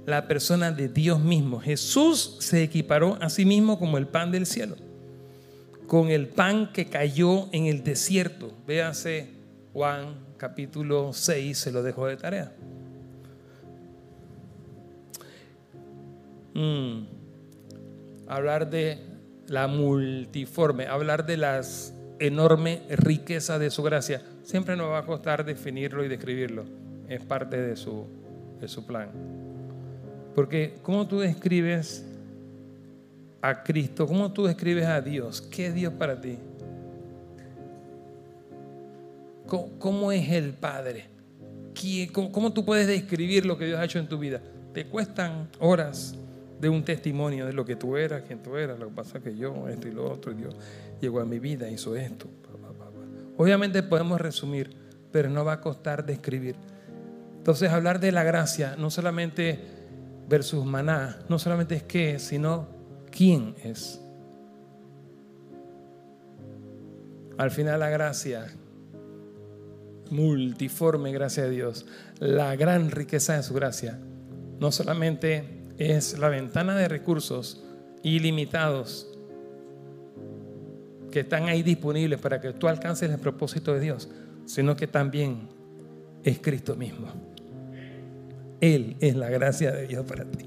la 0.05 0.25
persona 0.25 0.71
de 0.71 0.88
Dios 0.88 1.19
mismo. 1.19 1.59
Jesús 1.59 2.38
se 2.39 2.63
equiparó 2.63 3.17
a 3.19 3.29
sí 3.29 3.43
mismo 3.43 3.77
como 3.77 3.97
el 3.97 4.07
pan 4.07 4.31
del 4.31 4.45
cielo, 4.45 4.77
con 5.88 6.07
el 6.07 6.29
pan 6.29 6.71
que 6.71 6.85
cayó 6.85 7.49
en 7.51 7.65
el 7.65 7.83
desierto. 7.83 8.53
Véase 8.65 9.27
Juan 9.73 10.15
capítulo 10.38 11.11
6, 11.11 11.57
se 11.57 11.71
lo 11.73 11.83
dejo 11.83 12.07
de 12.07 12.15
tarea. 12.15 12.53
Mm. 16.58 17.05
Hablar 18.28 18.70
de 18.72 18.97
la 19.47 19.68
multiforme, 19.68 20.88
hablar 20.88 21.26
de 21.26 21.38
las 21.38 21.93
enorme 22.20 22.82
riqueza 22.89 23.60
de 23.60 23.70
su 23.70 23.84
gracia. 23.84 24.24
Siempre 24.41 24.76
nos 24.76 24.89
va 24.89 24.99
a 24.99 25.05
costar 25.05 25.45
definirlo 25.45 26.03
y 26.03 26.08
describirlo. 26.08 26.66
Es 27.08 27.22
parte 27.22 27.62
de 27.62 27.76
su, 27.76 28.08
de 28.60 28.68
su 28.68 28.88
plan. 28.88 29.10
Porque 30.34 30.80
¿cómo 30.82 31.08
tú 31.08 31.20
describes 31.20 32.03
a 33.39 33.62
Cristo? 33.62 34.08
¿Cómo 34.08 34.34
tú 34.34 34.47
describes 34.47 34.88
a 34.88 34.99
Dios? 34.99 35.41
¿Qué 35.41 35.68
es 35.68 35.76
Dios 35.76 35.93
para 35.93 36.20
ti? 36.20 36.39
¿Cómo, 39.45 40.12
es 40.12 40.28
el 40.30 40.53
Padre? 40.53 41.05
¿Cómo, 42.12 42.51
tú 42.51 42.66
puedes 42.66 42.88
describir 42.88 43.45
lo 43.45 43.58
que 43.58 43.66
Dios 43.66 43.80
ha 43.80 43.86
hecho 43.86 43.99
en 43.99 44.08
tu 44.08 44.18
vida? 44.18 44.41
Te 44.74 44.88
cuestan 44.88 45.47
horas 45.60 46.18
de 46.60 46.70
un 46.70 46.84
testimonio 46.84 47.45
de 47.45 47.53
lo 47.53 47.66
que 47.66 47.76
tú 47.76 47.97
eras, 47.97 48.24
quién 48.26 48.41
tú 48.41 48.58
eras. 48.58 48.80
Lo 48.80 48.88
que 48.88 48.95
pasa 48.95 49.20
que 49.20 49.36
yo, 49.36 49.68
esto 49.68 49.88
y 49.88 49.91
lo 49.91 50.12
otro, 50.12 50.34
Dios 50.34 50.55
llegó 50.99 51.20
a 51.20 51.26
mi 51.26 51.39
vida, 51.39 51.70
hizo 51.70 51.95
esto. 51.95 52.28
Obviamente 53.38 53.84
podemos 53.84 54.20
resumir, 54.20 54.76
pero 55.12 55.30
no 55.30 55.45
va 55.45 55.53
a 55.53 55.62
costar 55.62 56.05
describir. 56.05 56.55
Entonces 57.38 57.72
hablar 57.72 57.99
de 57.99 58.12
la 58.12 58.24
gracia 58.24 58.76
no 58.78 58.89
solamente 58.89 59.60
versus 60.28 60.66
maná 60.66 61.20
no 61.30 61.39
solamente 61.39 61.76
es 61.76 61.84
qué, 61.84 62.20
sino 62.20 62.68
quién 63.10 63.55
es. 63.64 64.01
Al 67.38 67.51
final 67.51 67.80
la 67.80 67.89
gracia, 67.89 68.47
multiforme 70.10 71.12
gracia 71.12 71.43
de 71.43 71.51
Dios, 71.51 71.86
la 72.20 72.55
gran 72.55 72.89
riqueza 72.89 73.38
de 73.38 73.43
su 73.43 73.53
gracia, 73.53 73.99
no 74.60 74.72
solamente 74.72 75.57
es 75.78 76.17
la 76.17 76.30
ventana 76.30 76.75
de 76.75 76.88
recursos 76.88 77.63
ilimitados 78.03 79.07
que 81.11 81.21
están 81.21 81.45
ahí 81.45 81.63
disponibles 81.63 82.19
para 82.19 82.41
que 82.41 82.53
tú 82.53 82.67
alcances 82.67 83.09
el 83.09 83.19
propósito 83.19 83.73
de 83.73 83.80
Dios, 83.80 84.09
sino 84.45 84.75
que 84.75 84.88
también 84.88 85.49
es 86.23 86.39
Cristo 86.39 86.75
mismo. 86.75 87.07
Él 88.59 88.97
es 88.99 89.15
la 89.15 89.30
gracia 89.30 89.71
de 89.71 89.88
Dios 89.88 90.05
para 90.05 90.25
ti. 90.25 90.45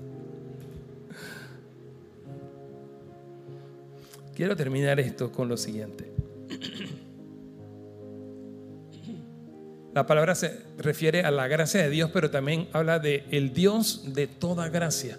Quiero 4.34 4.56
terminar 4.56 4.98
esto 5.00 5.30
con 5.30 5.48
lo 5.48 5.56
siguiente. 5.56 6.09
La 10.00 10.06
palabra 10.06 10.34
se 10.34 10.58
refiere 10.78 11.24
a 11.24 11.30
la 11.30 11.46
gracia 11.46 11.82
de 11.82 11.90
Dios, 11.90 12.10
pero 12.10 12.30
también 12.30 12.68
habla 12.72 12.98
de 12.98 13.22
el 13.32 13.52
Dios 13.52 14.14
de 14.14 14.26
toda 14.26 14.70
gracia. 14.70 15.18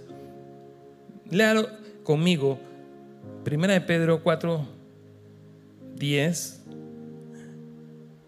Léalo 1.29 1.69
conmigo. 2.03 2.59
Primera 3.43 3.75
de 3.75 3.81
Pedro 3.81 4.23
4, 4.23 4.65
10 5.97 6.61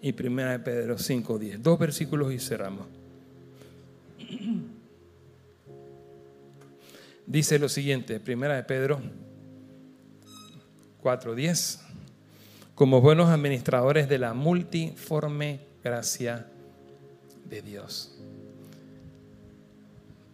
y 0.04 0.12
Primera 0.12 0.52
de 0.52 0.60
Pedro 0.60 1.00
5, 1.00 1.40
10. 1.40 1.64
Dos 1.64 1.80
versículos 1.80 2.32
y 2.32 2.38
cerramos. 2.38 2.86
Dice 7.26 7.58
lo 7.58 7.68
siguiente, 7.68 8.20
primera 8.20 8.58
de 8.58 8.64
Pedro 8.64 9.02
4.10, 11.02 11.80
como 12.76 13.02
buenos 13.02 13.30
administradores 13.30 14.08
de 14.08 14.20
la 14.20 14.36
multiforme 14.36 15.73
gracia 15.84 16.48
de 17.50 17.62
Dios. 17.62 18.16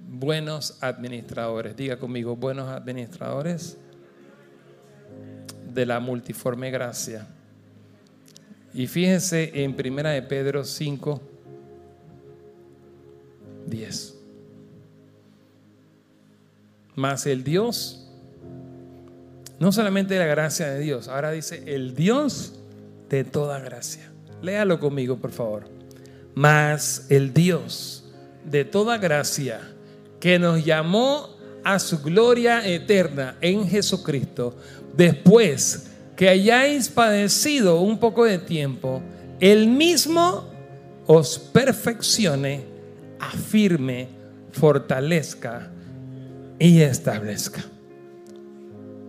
Buenos 0.08 0.78
administradores, 0.82 1.76
diga 1.76 1.98
conmigo, 1.98 2.36
buenos 2.36 2.70
administradores 2.70 3.78
de 5.74 5.86
la 5.86 6.00
multiforme 6.00 6.72
gracia. 6.72 7.28
Y 8.74 8.88
fíjense 8.88 9.64
en 9.64 9.76
Primera 9.76 10.12
de 10.12 10.22
Pedro 10.22 10.64
5, 10.64 11.22
10. 13.68 14.16
Más 16.96 17.26
el 17.26 17.44
Dios, 17.44 18.12
no 19.60 19.72
solamente 19.72 20.18
la 20.18 20.26
gracia 20.26 20.70
de 20.70 20.80
Dios, 20.80 21.08
ahora 21.08 21.32
dice 21.32 21.64
el 21.66 21.96
Dios 21.96 22.60
de 23.10 23.24
toda 23.24 23.60
gracia. 23.60 24.09
Léalo 24.42 24.80
conmigo, 24.80 25.18
por 25.18 25.32
favor. 25.32 25.68
Más 26.36 27.08
el 27.10 27.34
Dios 27.34 28.06
de 28.46 28.66
toda 28.66 28.98
gracia 28.98 29.60
que 30.20 30.40
nos 30.40 30.64
llamó 30.64 31.38
a 31.64 31.80
su 31.80 32.02
gloria 32.02 32.66
eterna 32.66 33.36
en 33.42 33.68
Jesucristo, 33.68 34.56
después 34.96 35.88
que 36.16 36.30
hayáis 36.30 36.90
padecido 36.90 37.82
un 37.82 38.00
poco 38.00 38.26
de 38.26 38.38
tiempo, 38.38 39.02
el 39.40 39.68
mismo 39.68 40.46
os 41.08 41.40
perfeccione, 41.40 42.66
afirme, 43.20 44.08
fortalezca 44.52 45.72
y 46.60 46.82
establezca. 46.82 47.64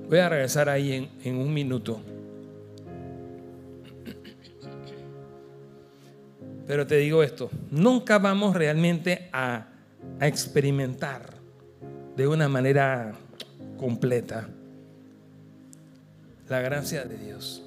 Voy 0.08 0.18
a 0.18 0.28
regresar 0.28 0.68
ahí 0.68 0.92
en, 0.92 1.08
en 1.24 1.36
un 1.36 1.52
minuto. 1.52 2.00
Pero 6.70 6.86
te 6.86 6.98
digo 6.98 7.24
esto, 7.24 7.50
nunca 7.72 8.20
vamos 8.20 8.54
realmente 8.54 9.28
a, 9.32 9.66
experimentar 10.20 11.34
de 12.16 12.28
una 12.28 12.48
manera 12.48 13.12
completa 13.76 14.48
la 16.48 16.60
gracia 16.60 17.04
de 17.04 17.18
Dios, 17.18 17.64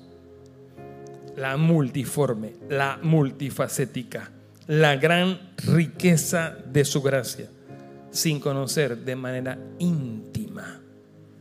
la 1.36 1.58
multiforme, 1.58 2.54
la 2.70 2.98
multifacética, 3.04 4.32
la 4.68 4.96
gran 4.96 5.52
riqueza 5.58 6.56
de 6.72 6.86
su 6.86 7.02
gracia, 7.02 7.50
sin 8.10 8.40
conocer 8.40 9.00
de 9.00 9.18
manera 9.18 9.60
íntima, 9.80 10.80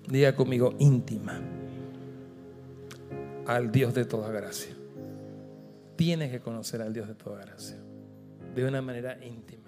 diga 0.08 0.34
conmigo 0.34 0.74
íntima, 0.80 1.40
al 3.46 3.70
Dios 3.70 3.94
de 3.94 4.04
toda 4.04 4.32
gracia. 4.32 4.81
Tienes 5.96 6.30
que 6.30 6.40
conocer 6.40 6.82
al 6.82 6.92
Dios 6.92 7.08
de 7.08 7.14
toda 7.14 7.40
gracia, 7.40 7.78
de 8.54 8.64
una 8.64 8.82
manera 8.82 9.22
íntima. 9.24 9.61